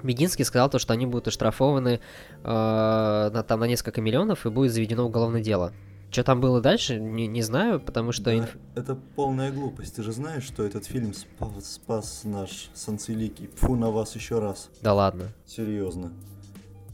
Мединский 0.03 0.45
сказал 0.45 0.71
то, 0.71 0.79
что 0.79 0.93
они 0.93 1.07
будут 1.07 1.29
оштрафованы 1.29 2.01
э, 2.43 3.31
на, 3.33 3.43
там, 3.43 3.61
на 3.61 3.65
несколько 3.65 4.01
миллионов 4.01 4.47
и 4.47 4.51
будет 4.51 4.73
заведено 4.73 5.05
уголовное 5.07 5.43
дело. 5.43 5.73
Что 6.11 6.23
там 6.25 6.41
было 6.41 6.61
дальше, 6.61 6.99
не, 6.99 7.27
не 7.27 7.43
знаю, 7.43 7.79
потому 7.81 8.13
что... 8.13 8.25
Да, 8.25 8.35
инф- 8.35 8.59
Это 8.75 8.95
полная 8.95 9.53
глупость. 9.53 9.97
Ты 9.97 10.03
же 10.03 10.13
знаешь, 10.13 10.45
что 10.45 10.63
этот 10.65 10.87
фильм 10.87 11.13
спас, 11.13 11.51
спас 11.75 12.21
наш 12.25 12.71
Санцеликий. 12.75 13.49
Фу 13.57 13.75
на 13.77 13.91
вас 13.91 14.15
еще 14.15 14.39
раз. 14.39 14.71
Да 14.83 14.95
ладно. 14.95 15.25
Серьезно. 15.47 16.13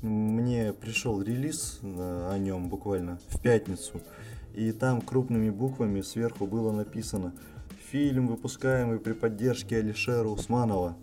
Мне 0.01 0.73
пришел 0.73 1.23
релиз 1.23 1.79
э, 1.83 2.31
о 2.33 2.39
нем 2.39 2.69
буквально 2.69 3.21
в 3.29 3.41
пятницу. 3.41 4.01
И 4.55 4.73
там 4.73 5.01
крупными 5.01 5.51
буквами 5.51 6.01
сверху 6.01 6.47
было 6.47 6.73
написано 6.73 7.33
Фильм, 7.91 8.27
выпускаемый 8.27 8.99
при 8.99 9.13
поддержке 9.13 9.77
Алишера 9.77 10.27
Усманова. 10.27 10.97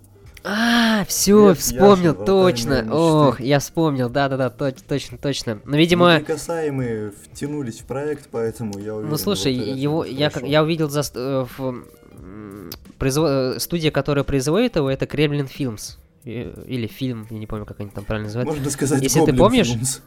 А, 0.44 1.04
все, 1.06 1.54
вспомнил, 1.54 2.12
Яшин, 2.14 2.26
точно. 2.26 2.70
«Вратарь 2.70 2.88
моей 2.90 3.00
Ох, 3.02 3.34
мечты». 3.40 3.44
я 3.50 3.60
вспомнил, 3.60 4.10
да-да-да, 4.10 4.48
точ- 4.50 4.84
точно, 4.88 5.18
точно. 5.18 5.60
Но, 5.66 5.76
видимо, 5.78 6.16
Неприкасаемые 6.16 7.12
втянулись 7.12 7.80
в 7.80 7.86
проект, 7.86 8.30
поэтому 8.32 8.80
я 8.80 8.96
уверен... 8.96 9.10
ну 9.12 9.18
слушай, 9.18 9.54
вот 9.58 9.78
его, 9.78 10.06
я, 10.06 10.30
как- 10.30 10.44
я 10.48 10.64
увидел 10.64 10.90
за, 10.90 11.02
э, 11.14 11.46
в, 11.58 11.84
м, 12.20 12.70
произво- 12.98 13.56
э, 13.56 13.60
студия, 13.60 13.92
которая 13.92 14.24
производит 14.24 14.78
его, 14.78 14.90
это 14.90 15.06
Кремлин 15.08 15.46
Films. 15.46 15.98
Э, 16.24 16.64
Или 16.68 16.88
фильм, 16.88 17.28
я 17.30 17.38
не 17.38 17.46
помню, 17.48 17.66
как 17.66 17.80
они 17.82 17.90
там 17.90 18.06
правильно 18.06 18.28
называют. 18.28 18.50
Можно 18.50 18.70
сказать, 18.70 19.02
Если 19.04 19.20
ты 19.24 19.32
Goblin 19.32 19.38
помнишь, 19.38 19.70
Films. 19.72 20.02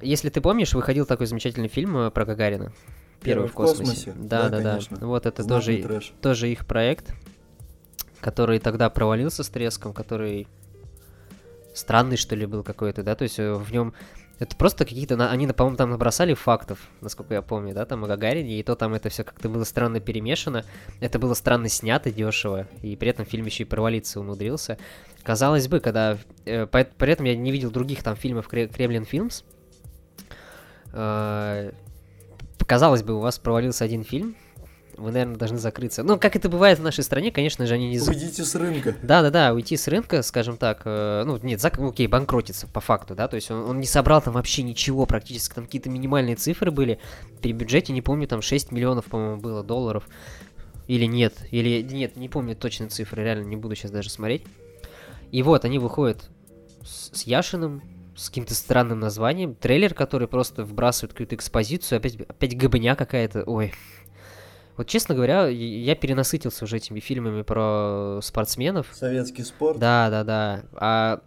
Если 0.00 0.28
ты 0.30 0.40
помнишь, 0.40 0.72
выходил 0.74 1.06
такой 1.06 1.26
замечательный 1.26 1.68
фильм 1.68 2.10
про 2.10 2.24
Гагарина. 2.24 2.72
Первый 3.22 3.48
в 3.48 3.52
космосе. 3.52 4.12
Да, 4.16 4.48
да, 4.48 4.58
да. 4.58 4.70
конечно. 4.70 4.96
Вот 5.06 5.26
это 5.26 5.42
Знатный 5.44 5.76
тоже, 5.76 5.88
трэш. 5.88 6.12
тоже 6.20 6.50
их 6.50 6.66
проект, 6.66 7.14
который 8.22 8.58
тогда 8.58 8.88
провалился 8.88 9.44
с 9.44 9.48
треском, 9.48 9.92
который 9.92 10.48
странный, 11.74 12.16
что 12.16 12.34
ли, 12.34 12.46
был 12.46 12.62
какой-то, 12.62 13.02
да, 13.02 13.14
то 13.14 13.24
есть 13.24 13.38
э, 13.38 13.52
в 13.52 13.70
нем 13.72 13.92
это 14.38 14.56
просто 14.56 14.84
какие-то, 14.84 15.14
они, 15.30 15.46
по-моему, 15.46 15.76
там 15.76 15.90
набросали 15.90 16.34
фактов, 16.34 16.78
насколько 17.00 17.34
я 17.34 17.42
помню, 17.42 17.74
да, 17.74 17.84
там 17.84 18.04
о 18.04 18.08
Гагарине, 18.08 18.58
и 18.58 18.62
то 18.62 18.74
там 18.74 18.94
это 18.94 19.08
все 19.08 19.24
как-то 19.24 19.48
было 19.48 19.64
странно 19.64 20.00
перемешано, 20.00 20.64
это 21.00 21.18
было 21.18 21.34
странно 21.34 21.68
снято 21.68 22.10
дешево, 22.10 22.66
и 22.80 22.96
при 22.96 23.10
этом 23.10 23.26
фильм 23.26 23.44
еще 23.46 23.64
и 23.64 23.66
провалиться 23.66 24.20
умудрился. 24.20 24.78
Казалось 25.22 25.68
бы, 25.68 25.80
когда... 25.80 26.18
э, 26.46 26.66
при 26.66 27.12
этом 27.12 27.26
я 27.26 27.36
не 27.36 27.52
видел 27.52 27.70
других 27.70 28.02
там 28.02 28.16
фильмов 28.16 28.48
Кре- 28.48 28.72
Кремлин 28.72 29.04
Фильмс, 29.04 29.42
Э, 30.92 31.72
Казалось 32.66 33.02
бы, 33.02 33.14
у 33.14 33.18
вас 33.18 33.38
провалился 33.38 33.84
один 33.84 34.04
фильм, 34.04 34.36
вы, 35.02 35.12
наверное, 35.12 35.36
должны 35.36 35.58
закрыться. 35.58 36.02
Ну, 36.02 36.18
как 36.18 36.36
это 36.36 36.48
бывает 36.48 36.78
в 36.78 36.82
нашей 36.82 37.04
стране, 37.04 37.30
конечно 37.30 37.66
же, 37.66 37.74
они 37.74 37.88
не... 37.88 38.00
Уйдите 38.00 38.44
с 38.44 38.54
рынка. 38.54 38.94
Да-да-да, 39.02 39.52
уйти 39.52 39.76
с 39.76 39.88
рынка, 39.88 40.22
скажем 40.22 40.56
так, 40.56 40.82
э, 40.84 41.24
ну, 41.26 41.38
нет, 41.42 41.60
зак... 41.60 41.78
окей, 41.78 42.06
банкротиться 42.06 42.66
по 42.66 42.80
факту, 42.80 43.14
да, 43.14 43.28
то 43.28 43.36
есть 43.36 43.50
он, 43.50 43.68
он 43.68 43.80
не 43.80 43.86
собрал 43.86 44.22
там 44.22 44.34
вообще 44.34 44.62
ничего 44.62 45.06
практически, 45.06 45.54
там 45.54 45.64
какие-то 45.64 45.90
минимальные 45.90 46.36
цифры 46.36 46.70
были, 46.70 46.98
при 47.40 47.52
бюджете, 47.52 47.92
не 47.92 48.02
помню, 48.02 48.26
там 48.28 48.42
6 48.42 48.72
миллионов, 48.72 49.06
по-моему, 49.06 49.40
было 49.40 49.62
долларов, 49.62 50.08
Или 50.86 51.06
нет, 51.06 51.34
или 51.50 51.82
нет, 51.82 52.16
не 52.16 52.28
помню 52.28 52.56
точные 52.56 52.88
цифры, 52.88 53.22
реально 53.22 53.44
не 53.44 53.56
буду 53.56 53.74
сейчас 53.74 53.90
даже 53.90 54.10
смотреть. 54.10 54.44
И 55.30 55.42
вот 55.42 55.64
они 55.64 55.78
выходят 55.78 56.28
с, 56.84 57.10
с 57.18 57.22
Яшиным, 57.22 57.82
с 58.16 58.28
каким-то 58.28 58.54
странным 58.54 59.00
названием, 59.00 59.54
трейлер, 59.54 59.94
который 59.94 60.28
просто 60.28 60.64
вбрасывает 60.64 61.12
какую-то 61.12 61.34
экспозицию, 61.34 61.96
опять, 61.98 62.20
опять 62.20 62.56
габня 62.56 62.94
какая-то, 62.94 63.44
ой. 63.44 63.72
Вот, 64.76 64.86
честно 64.86 65.14
говоря, 65.14 65.46
я 65.46 65.94
перенасытился 65.94 66.64
уже 66.64 66.78
этими 66.78 67.00
фильмами 67.00 67.42
про 67.42 68.20
спортсменов. 68.22 68.88
Советский 68.92 69.42
спорт? 69.42 69.78
Да, 69.78 70.08
да, 70.10 70.24
да. 70.24 70.64
А 70.74 71.20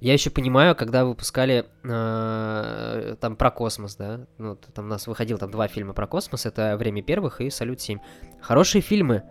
я 0.00 0.12
еще 0.12 0.30
понимаю, 0.30 0.76
когда 0.76 1.04
выпускали 1.04 1.66
э, 1.82 3.16
там 3.18 3.36
про 3.36 3.50
космос, 3.50 3.96
да, 3.96 4.26
ну, 4.36 4.56
там 4.56 4.84
у 4.84 4.88
нас 4.88 5.06
выходил 5.06 5.38
там 5.38 5.50
два 5.50 5.68
фильма 5.68 5.94
про 5.94 6.06
космос, 6.06 6.44
это 6.44 6.76
«Время 6.76 7.02
первых» 7.02 7.40
и 7.40 7.48
«Салют-7». 7.48 7.98
Хорошие 8.42 8.82
фильмы, 8.82 9.22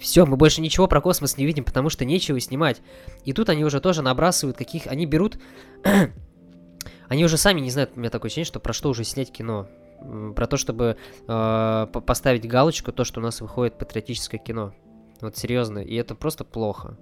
все, 0.00 0.24
мы 0.24 0.36
больше 0.36 0.62
ничего 0.62 0.88
про 0.88 1.00
космос 1.00 1.36
не 1.36 1.44
видим, 1.44 1.62
потому 1.62 1.90
что 1.90 2.06
нечего 2.06 2.40
снимать. 2.40 2.80
И 3.24 3.34
тут 3.34 3.50
они 3.50 3.64
уже 3.64 3.80
тоже 3.80 4.00
набрасывают 4.00 4.56
каких... 4.56 4.86
Они 4.86 5.04
берут... 5.04 5.38
они 7.08 7.24
уже 7.24 7.36
сами 7.36 7.60
не 7.60 7.70
знают, 7.70 7.92
у 7.94 8.00
меня 8.00 8.08
такое 8.08 8.28
ощущение, 8.28 8.46
что 8.46 8.60
про 8.60 8.72
что 8.72 8.88
уже 8.88 9.04
снять 9.04 9.30
кино. 9.30 9.68
Про 10.34 10.46
то, 10.46 10.56
чтобы 10.56 10.96
э, 11.28 11.86
поставить 12.06 12.46
галочку, 12.46 12.92
то, 12.92 13.04
что 13.04 13.20
у 13.20 13.22
нас 13.22 13.40
выходит 13.40 13.78
патриотическое 13.78 14.40
кино. 14.40 14.72
Вот 15.20 15.36
серьезно, 15.36 15.78
и 15.78 15.94
это 15.94 16.14
просто 16.14 16.44
плохо 16.44 16.96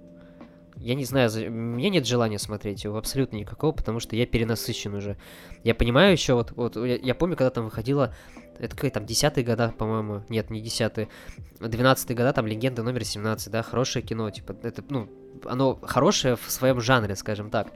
я 0.79 0.95
не 0.95 1.03
знаю, 1.03 1.29
у 1.29 1.51
меня 1.51 1.89
нет 1.89 2.07
желания 2.07 2.39
смотреть 2.39 2.83
его 2.83 2.97
абсолютно 2.97 3.35
никакого, 3.35 3.73
потому 3.73 3.99
что 3.99 4.15
я 4.15 4.25
перенасыщен 4.25 4.93
уже. 4.93 5.17
Я 5.63 5.75
понимаю 5.75 6.13
еще, 6.13 6.33
вот, 6.33 6.51
вот 6.51 6.77
я, 6.77 6.95
я 6.95 7.15
помню, 7.15 7.35
когда 7.35 7.49
там 7.49 7.65
выходила, 7.65 8.13
это 8.57 8.75
какие 8.75 8.91
там, 8.91 9.05
десятые 9.05 9.45
года, 9.45 9.73
по-моему, 9.77 10.23
нет, 10.29 10.49
не 10.49 10.61
десятые, 10.61 11.09
двенадцатые 11.59 12.15
года, 12.15 12.31
там, 12.31 12.47
Легенда 12.47 12.83
номер 12.83 13.03
17, 13.03 13.51
да, 13.51 13.61
хорошее 13.61 14.05
кино, 14.05 14.29
типа, 14.31 14.55
это, 14.63 14.83
ну, 14.89 15.09
оно 15.45 15.75
хорошее 15.81 16.37
в 16.37 16.49
своем 16.49 16.79
жанре, 16.79 17.15
скажем 17.15 17.49
так. 17.49 17.73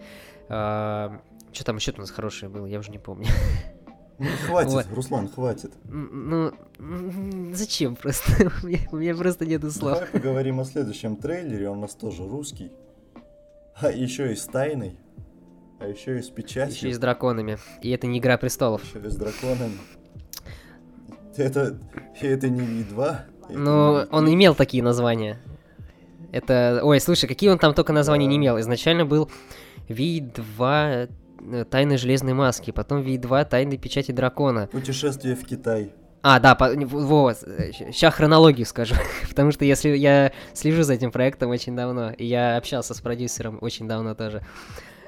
А, 0.50 1.22
что 1.52 1.66
там 1.66 1.76
еще 1.76 1.92
у 1.92 2.00
нас 2.00 2.12
хорошее 2.12 2.50
было, 2.50 2.66
я 2.66 2.80
уже 2.80 2.92
не 2.92 3.00
помню. 3.00 3.28
Ну, 4.19 4.28
хватит, 4.47 4.71
вот. 4.71 4.86
Руслан, 4.93 5.28
хватит. 5.28 5.73
Ну, 5.86 6.52
зачем 7.54 7.95
просто? 7.95 8.52
у, 8.63 8.67
меня, 8.67 8.80
у 8.91 8.97
меня 8.97 9.15
просто 9.15 9.45
нету 9.45 9.71
слов. 9.71 9.93
Давай 9.93 10.08
поговорим 10.10 10.60
о 10.60 10.65
следующем 10.65 11.15
трейлере, 11.15 11.69
он 11.69 11.80
у 11.80 11.82
нас 11.82 11.95
тоже 11.95 12.28
русский. 12.28 12.71
А 13.76 13.91
еще 13.91 14.32
и 14.32 14.36
с 14.36 14.45
тайной. 14.45 14.97
А 15.80 15.88
еще 15.88 16.19
и 16.19 16.21
с 16.21 16.30
печатью. 16.30 16.76
Еще 16.76 16.89
и 16.89 16.93
с 16.93 16.99
драконами. 16.99 17.58
И 17.82 17.89
это 17.89 18.08
не 18.08 18.19
Игра 18.19 18.38
престолов. 18.38 18.84
Еще 18.84 19.06
и 19.06 19.10
с 19.10 19.15
драконами. 19.15 19.78
Это, 21.36 21.80
это 22.21 22.49
не 22.49 22.62
Ви-2. 22.62 23.17
Ну, 23.49 24.08
он 24.12 24.34
имел 24.34 24.56
такие 24.56 24.84
названия. 24.84 25.39
Это... 26.32 26.82
Ой, 26.84 26.99
слушай, 26.99 27.28
какие 27.28 27.49
он 27.49 27.60
там 27.60 27.73
только 27.73 27.91
названия 27.91 28.28
не 28.28 28.38
имел. 28.38 28.60
Изначально 28.60 29.06
был 29.06 29.30
Ви-2 29.89 30.38
э, 30.60 31.08
Тайны 31.70 31.98
Железной 31.98 32.34
Маски, 32.34 32.72
потом 32.72 33.02
Ви-2 33.02 33.46
Тайны 33.50 33.78
Печати 33.78 34.12
Дракона. 34.12 34.68
Путешествие 34.68 35.36
в 35.36 35.46
Китай. 35.46 35.94
А, 36.26 36.40
да, 36.40 36.56
по, 36.56 36.70
вот, 36.74 37.38
сейчас 37.38 38.14
хронологию 38.14 38.66
скажу, 38.66 38.96
потому 39.30 39.52
что 39.52 39.66
если 39.66 39.90
я 39.90 40.32
слежу 40.54 40.84
за 40.84 40.94
этим 40.94 41.12
проектом 41.12 41.50
очень 41.50 41.76
давно, 41.76 42.12
и 42.12 42.26
я 42.26 42.56
общался 42.56 42.94
с 42.94 43.02
продюсером 43.02 43.58
очень 43.60 43.90
давно 43.90 44.16
тоже. 44.16 44.42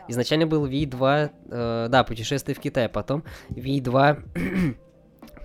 Изначально 0.09 0.45
был 0.45 0.67
V2, 0.67 1.31
э, 1.49 1.87
да, 1.89 2.03
путешествие 2.03 2.53
в 2.53 2.59
Китай, 2.59 2.89
потом 2.89 3.23
V2, 3.49 4.23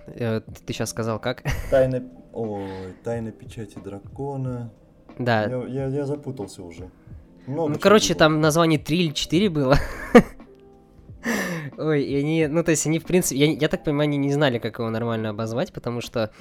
э, 0.07 0.41
ты 0.41 0.73
сейчас 0.73 0.89
сказал 0.89 1.19
как? 1.19 1.43
Тайна, 1.71 2.03
ой, 2.33 2.93
тайна 3.03 3.31
печати 3.31 3.79
дракона. 3.79 4.73
Да. 5.17 5.45
Я, 5.45 5.63
я, 5.67 5.87
я 5.87 6.05
запутался 6.05 6.63
уже. 6.63 6.91
Много 7.47 7.73
ну, 7.73 7.79
короче, 7.79 8.13
было. 8.13 8.19
там 8.19 8.41
название 8.41 8.77
3 8.77 8.97
или 8.97 9.13
4 9.13 9.49
было. 9.49 9.77
Ой, 11.77 12.03
и 12.03 12.15
они, 12.17 12.47
ну, 12.47 12.63
то 12.63 12.71
есть 12.71 12.85
они, 12.85 12.99
в 12.99 13.05
принципе, 13.05 13.39
я, 13.39 13.51
я 13.51 13.67
так 13.67 13.83
понимаю, 13.83 14.07
они 14.07 14.17
не 14.17 14.31
знали, 14.31 14.59
как 14.59 14.79
его 14.79 14.89
нормально 14.89 15.29
обозвать, 15.29 15.71
потому 15.73 16.01
что 16.01 16.31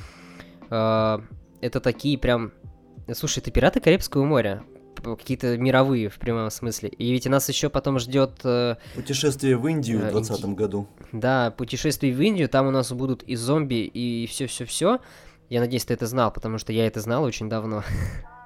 э, 0.71 1.19
это 1.61 1.81
такие 1.81 2.19
прям... 2.19 2.53
Слушай, 3.13 3.41
это 3.41 3.51
пираты 3.51 3.81
Карибского 3.81 4.25
моря, 4.25 4.63
какие-то 5.03 5.57
мировые 5.59 6.09
в 6.09 6.19
прямом 6.19 6.51
смысле. 6.51 6.89
И 6.91 7.11
ведь 7.11 7.27
нас 7.27 7.49
еще 7.49 7.69
потом 7.69 7.99
ждет... 7.99 8.41
Э, 8.45 8.77
путешествие 8.95 9.57
в 9.57 9.67
Индию 9.67 9.99
э, 10.01 10.09
в 10.09 10.13
2020 10.13 10.45
Инди... 10.45 10.55
году. 10.55 10.89
Да, 11.13 11.51
путешествие 11.51 12.15
в 12.15 12.21
Индию, 12.21 12.49
там 12.49 12.67
у 12.67 12.71
нас 12.71 12.93
будут 12.93 13.23
и 13.23 13.37
зомби, 13.37 13.85
и 13.87 14.27
все-все-все. 14.27 15.01
Я 15.49 15.61
надеюсь, 15.61 15.85
ты 15.85 15.95
это 15.95 16.07
знал, 16.07 16.33
потому 16.33 16.59
что 16.59 16.73
я 16.73 16.87
это 16.87 17.01
знал 17.01 17.25
очень 17.25 17.49
давно. 17.49 17.83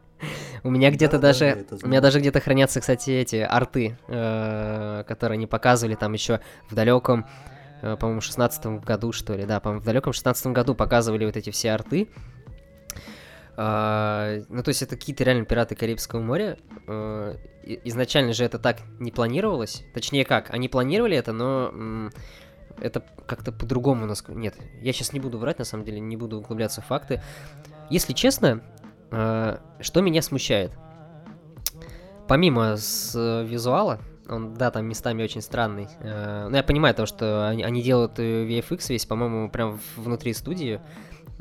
У 0.63 0.71
меня 0.71 0.91
где-то 0.91 1.19
даже, 1.19 1.67
у 1.83 1.89
меня 1.89 2.01
даже 2.01 2.21
где-то 2.21 2.41
хранятся, 2.41 2.81
кстати, 2.81 3.11
эти 3.11 3.37
арты, 3.37 3.99
э, 4.09 5.05
которые 5.07 5.37
они 5.37 5.47
показывали 5.47 5.95
там 5.95 6.15
еще 6.15 6.41
в 6.71 6.75
далеком, 6.75 7.27
э, 7.83 7.97
по-моему, 7.97 8.23
шестнадцатом 8.23 8.81
году, 8.81 9.13
что 9.13 9.35
ли, 9.35 9.45
да, 9.45 9.61
по-моему, 9.61 9.83
в 9.83 9.85
далеком 9.85 10.13
шестнадцатом 10.15 10.55
году 10.55 10.75
показывали 10.75 11.27
вот 11.27 11.37
эти 11.37 11.51
все 11.51 11.73
арты. 11.73 12.09
Э, 13.57 14.43
ну, 14.49 14.63
то 14.63 14.71
есть 14.71 14.83
это 14.83 14.97
какие-то 14.97 15.25
реально 15.25 15.45
пираты 15.45 15.75
Карибского 15.75 16.21
моря. 16.21 16.57
изначально 17.67 18.33
же 18.33 18.45
это 18.45 18.59
так 18.59 18.79
не 18.99 19.11
планировалось. 19.11 19.85
Точнее 19.95 20.25
как, 20.25 20.51
они 20.51 20.69
планировали 20.69 21.17
это, 21.17 21.33
но 21.33 22.11
это 22.81 23.03
как-то 23.27 23.53
по-другому 23.53 24.05
у 24.05 24.07
нас... 24.07 24.25
Нет, 24.29 24.55
я 24.81 24.93
сейчас 24.93 25.13
не 25.13 25.21
буду 25.21 25.39
врать, 25.39 25.59
на 25.59 25.65
самом 25.65 25.85
деле, 25.85 26.01
не 26.01 26.17
буду 26.17 26.39
углубляться 26.39 26.81
в 26.81 26.87
факты. 26.87 27.23
Если 27.91 28.13
честно, 28.13 28.63
что 29.11 30.01
меня 30.01 30.23
смущает? 30.23 30.73
Помимо 32.27 32.77
с 32.77 33.15
э, 33.15 33.45
визуала, 33.45 34.01
он, 34.29 34.55
да, 34.55 34.71
там 34.71 34.87
местами 34.87 35.23
очень 35.23 35.43
странный. 35.43 35.89
Э, 36.01 36.49
ну, 36.49 36.57
я 36.57 36.63
понимаю 36.63 36.95
то, 36.95 37.05
что 37.05 37.49
они, 37.49 37.63
они 37.63 37.83
делают 37.83 38.19
VFX 38.19 38.87
весь, 38.89 39.05
по-моему, 39.05 39.51
прям 39.51 39.79
внутри 39.97 40.33
студии. 40.33 40.81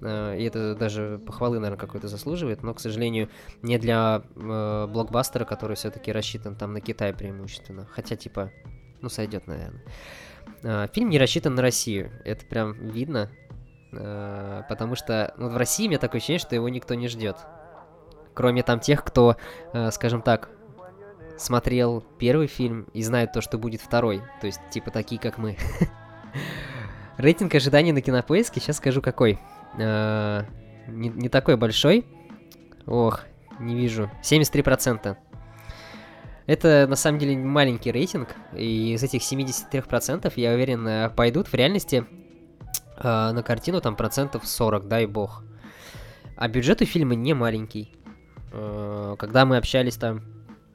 И 0.01 0.43
это 0.45 0.75
даже 0.75 1.21
похвалы, 1.25 1.59
наверное, 1.59 1.79
какой-то 1.79 2.09
заслуживает, 2.09 2.61
но, 2.61 2.73
к 2.73 2.81
сожалению, 2.81 3.29
не 3.61 3.77
для 3.77 4.23
э, 4.35 4.87
блокбастера, 4.89 5.45
который 5.45 5.77
все-таки 5.77 6.11
рассчитан 6.11 6.55
там 6.55 6.73
на 6.73 6.81
Китай 6.81 7.13
преимущественно. 7.13 7.87
Хотя, 7.89 8.17
типа, 8.17 8.51
ну, 9.01 9.07
сойдет, 9.07 9.47
наверное. 9.47 9.81
Э, 10.63 10.87
фильм 10.93 11.09
не 11.09 11.19
рассчитан 11.19 11.55
на 11.55 11.61
Россию. 11.61 12.11
Это 12.25 12.45
прям 12.45 12.73
видно. 12.73 13.29
Э, 13.97 14.63
потому 14.69 14.95
что 14.95 15.33
ну, 15.37 15.49
в 15.49 15.57
России 15.57 15.85
у 15.85 15.89
меня 15.89 15.99
такое 15.99 16.19
ощущение, 16.19 16.39
что 16.39 16.55
его 16.55 16.69
никто 16.69 16.93
не 16.95 17.07
ждет. 17.07 17.37
Кроме 18.33 18.63
там 18.63 18.79
тех, 18.79 19.03
кто, 19.03 19.37
э, 19.73 19.91
скажем 19.91 20.21
так, 20.21 20.49
смотрел 21.37 22.03
первый 22.19 22.47
фильм 22.47 22.87
и 22.93 23.03
знает 23.03 23.31
то, 23.33 23.41
что 23.41 23.57
будет 23.57 23.81
второй. 23.81 24.21
То 24.41 24.47
есть, 24.47 24.59
типа, 24.71 24.91
такие, 24.91 25.19
как 25.19 25.37
мы. 25.37 25.57
Рейтинг 27.17 27.53
ожиданий 27.53 27.91
на 27.91 28.01
кинопоиске, 28.01 28.59
сейчас 28.59 28.77
скажу 28.77 29.01
какой. 29.01 29.39
Э, 29.77 30.43
не, 30.87 31.09
не 31.09 31.29
такой 31.29 31.57
большой. 31.57 32.05
Ох, 32.85 33.21
не 33.59 33.75
вижу. 33.75 34.09
73%. 34.23 35.15
Это 36.45 36.87
на 36.89 36.97
самом 36.97 37.19
деле 37.19 37.37
маленький 37.37 37.91
рейтинг, 37.91 38.29
и 38.53 38.93
из 38.93 39.03
этих 39.03 39.21
73% 39.21 40.31
я 40.35 40.51
уверен 40.51 41.09
пойдут 41.15 41.47
в 41.47 41.53
реальности 41.53 42.05
э, 42.97 43.31
на 43.31 43.43
картину 43.43 43.81
там 43.81 43.95
процентов 43.95 44.47
40, 44.47 44.87
дай 44.87 45.05
бог. 45.05 45.43
А 46.35 46.47
бюджет 46.47 46.81
у 46.81 46.85
фильма 46.85 47.15
не 47.15 47.33
маленький. 47.33 47.95
Э, 48.51 49.15
когда 49.17 49.45
мы 49.45 49.57
общались 49.57 49.95
там 49.95 50.21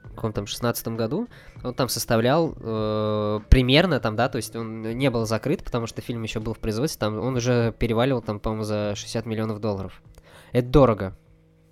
в 0.05 0.15
каком 0.15 0.33
там 0.33 0.47
16 0.47 0.89
году, 0.89 1.29
он 1.63 1.75
там 1.75 1.89
составлял 1.89 2.53
э, 2.59 3.41
примерно 3.49 4.01
там, 4.01 4.17
да, 4.17 4.29
то 4.29 4.37
есть 4.37 4.57
он 4.57 4.83
не 4.83 5.11
был 5.11 5.27
закрыт, 5.27 5.63
потому 5.63 5.87
что 5.87 6.03
фильм 6.03 6.23
еще 6.25 6.41
был 6.41 6.55
в 6.55 6.59
производстве, 6.59 6.99
там 6.99 7.19
он 7.21 7.37
уже 7.37 7.73
переваливал 7.79 8.21
там, 8.21 8.41
по-моему, 8.41 8.65
за 8.65 8.95
60 8.97 9.27
миллионов 9.27 9.61
долларов. 9.61 10.03
Это 10.51 10.67
дорого 10.67 11.17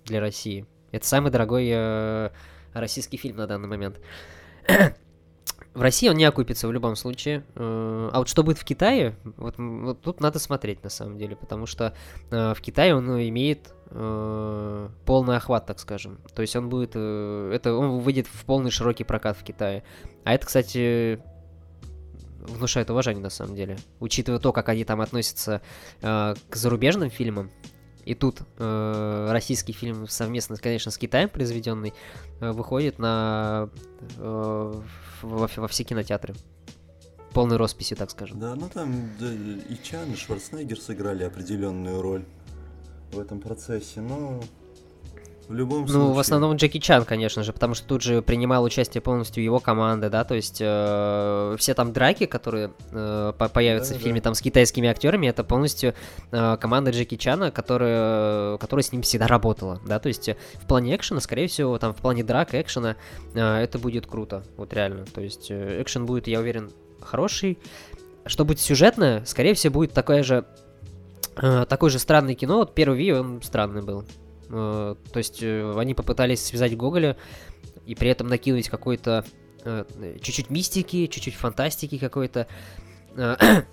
для 0.05 0.21
России. 0.21 0.65
Это 0.91 1.05
самый 1.05 1.31
дорогой 1.31 1.69
э, 1.69 2.29
российский 2.73 3.17
фильм 3.17 3.37
на 3.37 3.47
данный 3.47 3.67
момент. 3.67 3.99
В 5.77 5.81
России 5.81 6.09
он 6.09 6.15
не 6.17 6.25
окупится 6.25 6.67
в 6.67 6.71
любом 6.71 6.95
случае. 6.95 7.43
Э, 7.53 8.09
а 8.11 8.17
вот 8.17 8.27
что 8.27 8.41
будет 8.41 8.57
в 8.57 8.65
Китае, 8.65 9.15
вот, 9.37 9.55
вот 9.59 10.01
тут 10.01 10.19
надо 10.21 10.39
смотреть 10.39 10.83
на 10.83 10.89
самом 10.89 11.19
деле, 11.19 11.35
потому 11.35 11.67
что 11.67 11.93
э, 12.31 12.53
в 12.55 12.61
Китае 12.61 12.95
он 12.95 13.05
ну, 13.05 13.19
имеет 13.21 13.75
э, 13.91 14.89
полный 15.05 15.37
охват, 15.37 15.67
так 15.67 15.79
скажем. 15.79 16.17
То 16.33 16.41
есть 16.41 16.55
он 16.55 16.69
будет, 16.69 16.93
э, 16.95 17.51
это 17.53 17.75
он 17.75 17.99
выйдет 17.99 18.25
в 18.25 18.43
полный 18.45 18.71
широкий 18.71 19.03
прокат 19.03 19.37
в 19.37 19.43
Китае. 19.43 19.83
А 20.23 20.33
это, 20.33 20.47
кстати, 20.47 21.21
внушает 22.39 22.89
уважение 22.89 23.21
на 23.21 23.29
самом 23.29 23.55
деле, 23.55 23.77
учитывая 23.99 24.39
то, 24.39 24.51
как 24.51 24.69
они 24.69 24.83
там 24.83 24.99
относятся 24.99 25.61
э, 26.01 26.33
к 26.49 26.55
зарубежным 26.55 27.11
фильмам. 27.11 27.51
И 28.07 28.15
тут 28.15 28.39
э, 28.57 29.27
российский 29.31 29.73
фильм 29.73 30.07
совместно, 30.07 30.55
конечно, 30.55 30.91
с 30.91 30.97
Китаем 30.97 31.27
произведенный 31.27 31.93
э, 32.39 32.51
выходит 32.53 32.99
на 32.99 33.69
э, 34.17 34.81
во, 35.21 35.49
во 35.53 35.67
все 35.67 35.83
кинотеатры. 35.83 36.33
Полной 37.33 37.57
росписи, 37.57 37.95
так 37.95 38.09
скажем. 38.09 38.39
Да, 38.39 38.55
ну 38.55 38.69
там 38.73 39.09
да, 39.19 39.27
и 39.29 39.77
Чан, 39.83 40.13
и 40.13 40.15
Шварценеггер 40.15 40.79
сыграли 40.79 41.25
определенную 41.25 42.01
роль 42.01 42.23
в 43.11 43.19
этом 43.19 43.41
процессе, 43.41 43.99
но 43.99 44.41
В 45.47 45.53
любом 45.53 45.87
случае. 45.87 46.03
Ну, 46.03 46.11
в 46.13 46.19
основном 46.19 46.55
Джеки 46.57 46.77
Чан, 46.79 47.05
конечно 47.05 47.41
же, 47.43 47.53
потому 47.53 47.73
что 47.73 47.87
тут 47.87 48.01
же 48.01 48.21
принимал 48.21 48.63
участие 48.63 49.01
полностью 49.01 49.43
его 49.43 49.59
команда, 49.59 50.09
да, 50.09 50.23
то 50.25 50.35
есть 50.35 50.57
э, 50.59 51.55
все 51.57 51.73
там 51.73 51.93
драки, 51.93 52.25
которые 52.25 52.71
э, 52.91 53.33
по- 53.37 53.47
появятся 53.47 53.93
Да, 53.93 53.99
в 53.99 54.01
фильме 54.01 54.19
да. 54.19 54.25
там 54.25 54.33
с 54.33 54.41
китайскими 54.41 54.89
актерами, 54.89 55.27
это 55.27 55.45
полностью 55.45 55.93
э, 56.31 56.57
команда 56.57 56.91
Джеки 56.91 57.15
Чана, 57.15 57.51
которая, 57.51 58.57
которая 58.57 58.83
с 58.83 58.91
ним 58.91 59.03
всегда 59.03 59.27
работала, 59.27 59.79
да, 59.85 59.99
то 59.99 60.09
есть 60.09 60.27
э, 60.27 60.35
в 60.55 60.67
плане 60.67 60.95
экшена, 60.95 61.21
скорее 61.21 61.47
всего, 61.47 61.77
там 61.77 61.93
в 61.93 61.97
плане 61.97 62.23
драк, 62.25 62.53
экшена, 62.53 62.97
э, 63.33 63.39
это 63.39 63.79
будет 63.79 64.05
круто, 64.05 64.43
вот 64.57 64.73
реально, 64.73 65.05
то 65.05 65.21
есть 65.21 65.47
э, 65.49 65.81
экшен 65.81 66.05
будет, 66.05 66.27
я 66.27 66.39
уверен, 66.39 66.71
хороший. 67.01 67.57
Что 68.25 68.43
будет 68.43 68.59
сюжетное, 68.59 69.23
скорее 69.23 69.53
всего, 69.53 69.75
будет 69.75 69.93
такое 69.93 70.21
же 70.23 70.43
э, 71.37 71.65
такое 71.69 71.89
же 71.89 71.97
странное 71.99 72.35
кино. 72.35 72.57
Вот 72.57 72.75
первый 72.75 72.97
видео 72.97 73.21
он 73.21 73.41
странный 73.41 73.81
был. 73.81 74.03
Э, 74.49 74.95
то 75.11 75.17
есть 75.17 75.41
э, 75.41 75.73
они 75.77 75.93
попытались 75.93 76.43
связать 76.43 76.75
Гоголя 76.75 77.17
и 77.85 77.95
при 77.95 78.09
этом 78.09 78.27
накинуть 78.27 78.69
какой-то 78.69 79.25
э, 79.63 79.85
чуть-чуть 80.21 80.49
мистики, 80.49 81.07
чуть-чуть 81.07 81.35
фантастики 81.35 81.97
какой-то. 81.97 82.47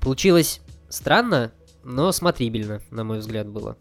Получилось 0.00 0.60
странно, 0.88 1.52
но 1.84 2.12
смотрибельно, 2.12 2.82
на 2.90 3.04
мой 3.04 3.18
взгляд, 3.18 3.48
было. 3.48 3.76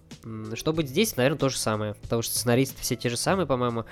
Что 0.53 0.73
будет 0.73 0.89
здесь, 0.89 1.15
наверное, 1.15 1.39
то 1.39 1.49
же 1.49 1.57
самое. 1.57 1.93
Потому 1.95 2.21
что 2.21 2.37
сценаристы 2.37 2.81
все 2.81 2.95
те 2.97 3.09
же 3.09 3.15
самые, 3.15 3.47
по-моему. 3.47 3.85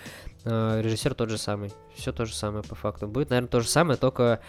Режиссер 0.43 1.13
тот 1.13 1.29
же 1.29 1.37
самый. 1.37 1.71
Все 1.95 2.11
то 2.11 2.25
же 2.25 2.35
самое, 2.35 2.63
по 2.63 2.75
факту. 2.75 3.07
Будет, 3.07 3.29
наверное, 3.29 3.49
то 3.49 3.61
же 3.61 3.69
самое, 3.69 3.97
только 3.97 4.41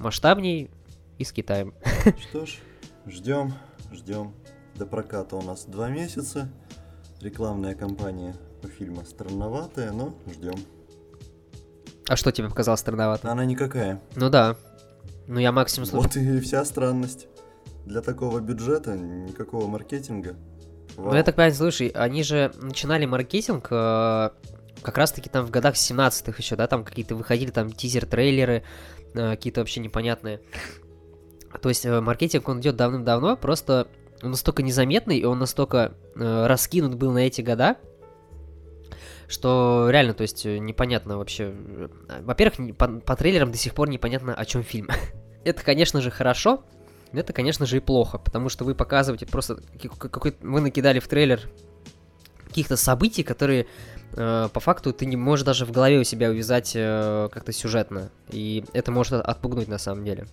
масштабней 0.00 0.70
и 1.18 1.24
с 1.24 1.32
Китаем. 1.32 1.74
Что 2.30 2.46
ж, 2.46 2.58
ждем, 3.06 3.54
ждем. 3.92 4.34
До 4.74 4.86
проката 4.86 5.36
у 5.36 5.42
нас 5.42 5.66
два 5.66 5.88
месяца. 5.88 6.50
Рекламная 7.20 7.74
кампания 7.74 8.34
у 8.62 8.68
фильма 8.68 9.04
странноватая, 9.04 9.92
но 9.92 10.14
ждем. 10.26 10.54
А 12.08 12.16
что 12.16 12.32
тебе 12.32 12.48
показалось 12.48 12.80
странновато? 12.80 13.30
Она 13.30 13.44
никакая. 13.44 14.00
Ну 14.16 14.30
да. 14.30 14.56
Ну 15.26 15.38
я 15.38 15.52
максимум 15.52 15.86
слушаю. 15.86 16.02
Вот 16.02 16.16
и 16.16 16.40
вся 16.40 16.64
странность. 16.64 17.28
Для 17.84 18.00
такого 18.00 18.40
бюджета 18.40 18.96
никакого 18.96 19.66
маркетинга. 19.66 20.34
Ну 20.96 21.14
я 21.14 21.22
так 21.22 21.36
понимаю, 21.36 21.54
слушай, 21.54 21.88
они 21.88 22.22
же 22.22 22.52
начинали 22.56 23.06
маркетинг 23.06 23.68
э, 23.70 24.30
как 24.82 24.98
раз-таки 24.98 25.28
там 25.28 25.46
в 25.46 25.50
годах 25.50 25.74
17-х 25.74 26.34
еще, 26.38 26.56
да, 26.56 26.66
там 26.66 26.84
какие-то 26.84 27.14
выходили 27.14 27.50
там 27.50 27.70
тизер-трейлеры, 27.70 28.64
э, 29.14 29.30
какие-то 29.30 29.60
вообще 29.60 29.80
непонятные. 29.80 30.40
То 31.60 31.68
есть 31.68 31.84
э, 31.84 32.00
маркетинг, 32.00 32.48
он 32.48 32.60
идет 32.60 32.76
давным-давно, 32.76 33.36
просто 33.36 33.88
он 34.22 34.30
настолько 34.30 34.62
незаметный, 34.62 35.18
и 35.18 35.24
он 35.24 35.38
настолько 35.38 35.94
э, 36.16 36.46
раскинут 36.46 36.94
был 36.94 37.12
на 37.12 37.26
эти 37.26 37.40
года, 37.42 37.76
что 39.28 39.88
реально, 39.90 40.14
то 40.14 40.22
есть 40.22 40.44
э, 40.46 40.58
непонятно 40.58 41.16
вообще. 41.18 41.52
э, 41.54 41.88
Во-первых, 42.22 42.76
по, 42.76 42.88
по 42.88 43.16
трейлерам 43.16 43.52
до 43.52 43.58
сих 43.58 43.74
пор 43.74 43.88
непонятно, 43.88 44.34
о 44.34 44.44
чем 44.44 44.62
фильм. 44.62 44.88
Это, 45.44 45.62
конечно 45.62 46.00
же, 46.00 46.10
хорошо, 46.10 46.64
но 47.12 47.20
это, 47.20 47.32
конечно 47.32 47.64
же, 47.66 47.78
и 47.78 47.80
плохо, 47.80 48.18
потому 48.18 48.48
что 48.50 48.64
вы 48.64 48.74
показываете 48.74 49.26
просто 49.26 49.56
как- 49.82 50.10
какой 50.12 50.36
вы 50.42 50.60
накидали 50.60 50.98
в 51.00 51.08
трейлер 51.08 51.40
каких-то 52.46 52.76
событий, 52.76 53.22
которые 53.22 53.66
э, 54.12 54.48
по 54.52 54.60
факту 54.60 54.92
ты 54.92 55.06
не 55.06 55.16
можешь 55.16 55.44
даже 55.46 55.64
в 55.64 55.70
голове 55.72 55.98
у 55.98 56.04
себя 56.04 56.28
увязать 56.28 56.72
э, 56.74 57.28
как-то 57.32 57.52
сюжетно, 57.52 58.10
и 58.30 58.64
это 58.74 58.92
может 58.92 59.14
от- 59.14 59.24
отпугнуть 59.26 59.66
на 59.68 59.78
самом 59.78 60.04
деле. 60.04 60.26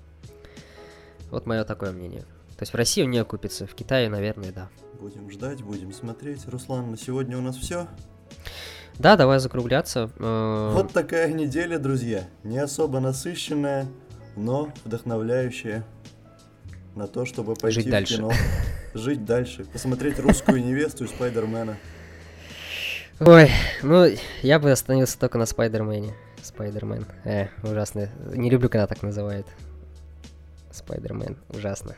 Вот 1.32 1.46
мое 1.46 1.64
такое 1.64 1.92
мнение. 1.94 2.26
То 2.58 2.64
есть 2.64 2.74
в 2.74 2.76
России 2.76 3.04
он 3.04 3.12
не 3.12 3.20
окупится, 3.20 3.68
в 3.68 3.74
Китае, 3.76 4.10
наверное, 4.10 4.52
да. 4.52 4.70
Будем 5.00 5.30
ждать, 5.30 5.62
будем 5.62 5.94
смотреть. 5.94 6.48
Руслан, 6.48 6.90
на 6.90 6.98
сегодня 6.98 7.38
у 7.38 7.42
нас 7.42 7.56
все. 7.56 7.88
Да, 8.98 9.16
давай 9.16 9.38
закругляться. 9.40 10.10
Э, 10.18 10.72
Вот 10.74 10.92
такая 10.92 11.32
неделя, 11.32 11.78
друзья. 11.78 12.24
Не 12.44 12.58
особо 12.58 13.00
насыщенная, 13.00 13.86
но 14.36 14.74
вдохновляющая 14.86 15.86
на 16.96 17.06
то, 17.08 17.26
чтобы 17.26 17.54
пойти 17.54 17.76
Жить 17.82 17.88
в 17.88 17.92
дальше. 17.92 18.16
кино. 18.16 18.32
Жить 18.96 19.24
дальше. 19.24 19.66
Посмотреть 19.66 20.18
русскую 20.20 20.64
невесту 20.66 21.06
и 21.06 21.08
Спайдермена. 21.08 21.78
Ой, 23.20 23.52
ну, 23.84 24.06
я 24.42 24.58
бы 24.60 24.72
остановился 24.72 25.20
только 25.20 25.38
на 25.38 25.46
Спайдермене. 25.46 26.16
Спайдермен. 26.42 27.06
Э, 27.24 27.48
ужасно. 27.62 28.10
Не 28.34 28.50
люблю, 28.50 28.68
когда 28.70 28.88
так 28.88 29.04
называют. 29.04 29.46
Спайдермен. 30.78 31.38
Ужасно. 31.50 31.96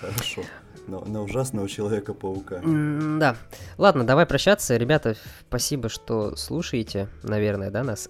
Хорошо. 0.00 0.42
На, 0.86 1.00
на 1.04 1.22
ужасного 1.22 1.68
Человека-паука. 1.68 2.56
М, 2.56 3.18
Да. 3.18 3.36
Ладно, 3.76 4.04
давай 4.06 4.24
прощаться. 4.26 4.76
Ребята, 4.76 5.16
спасибо, 5.48 5.88
что 5.88 6.34
слушаете, 6.36 7.08
наверное, 7.22 7.70
да, 7.70 7.82
нас? 7.84 8.08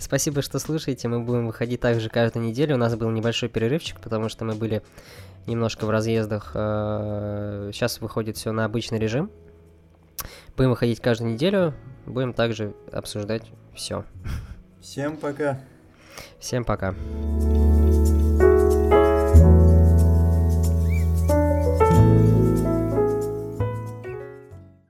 Спасибо, 0.00 0.42
что 0.42 0.58
слушаете. 0.58 1.08
Мы 1.08 1.20
будем 1.20 1.46
выходить 1.46 1.80
также 1.80 2.08
каждую 2.10 2.44
неделю. 2.46 2.74
У 2.74 2.78
нас 2.78 2.94
был 2.94 3.10
небольшой 3.10 3.48
перерывчик, 3.48 4.00
потому 4.00 4.28
что 4.28 4.44
мы 4.44 4.54
были 4.54 4.82
немножко 5.46 5.86
в 5.86 5.90
разъездах. 5.90 6.50
Сейчас 6.52 8.00
выходит 8.00 8.36
все 8.36 8.52
на 8.52 8.64
обычный 8.66 8.98
режим. 8.98 9.30
Будем 10.56 10.70
выходить 10.70 11.00
каждую 11.00 11.32
неделю. 11.32 11.74
Будем 12.06 12.34
также 12.34 12.74
обсуждать 12.92 13.42
все. 13.74 14.04
Всем 14.80 15.16
пока. 15.16 15.58
Всем 16.38 16.64
пока. 16.64 16.94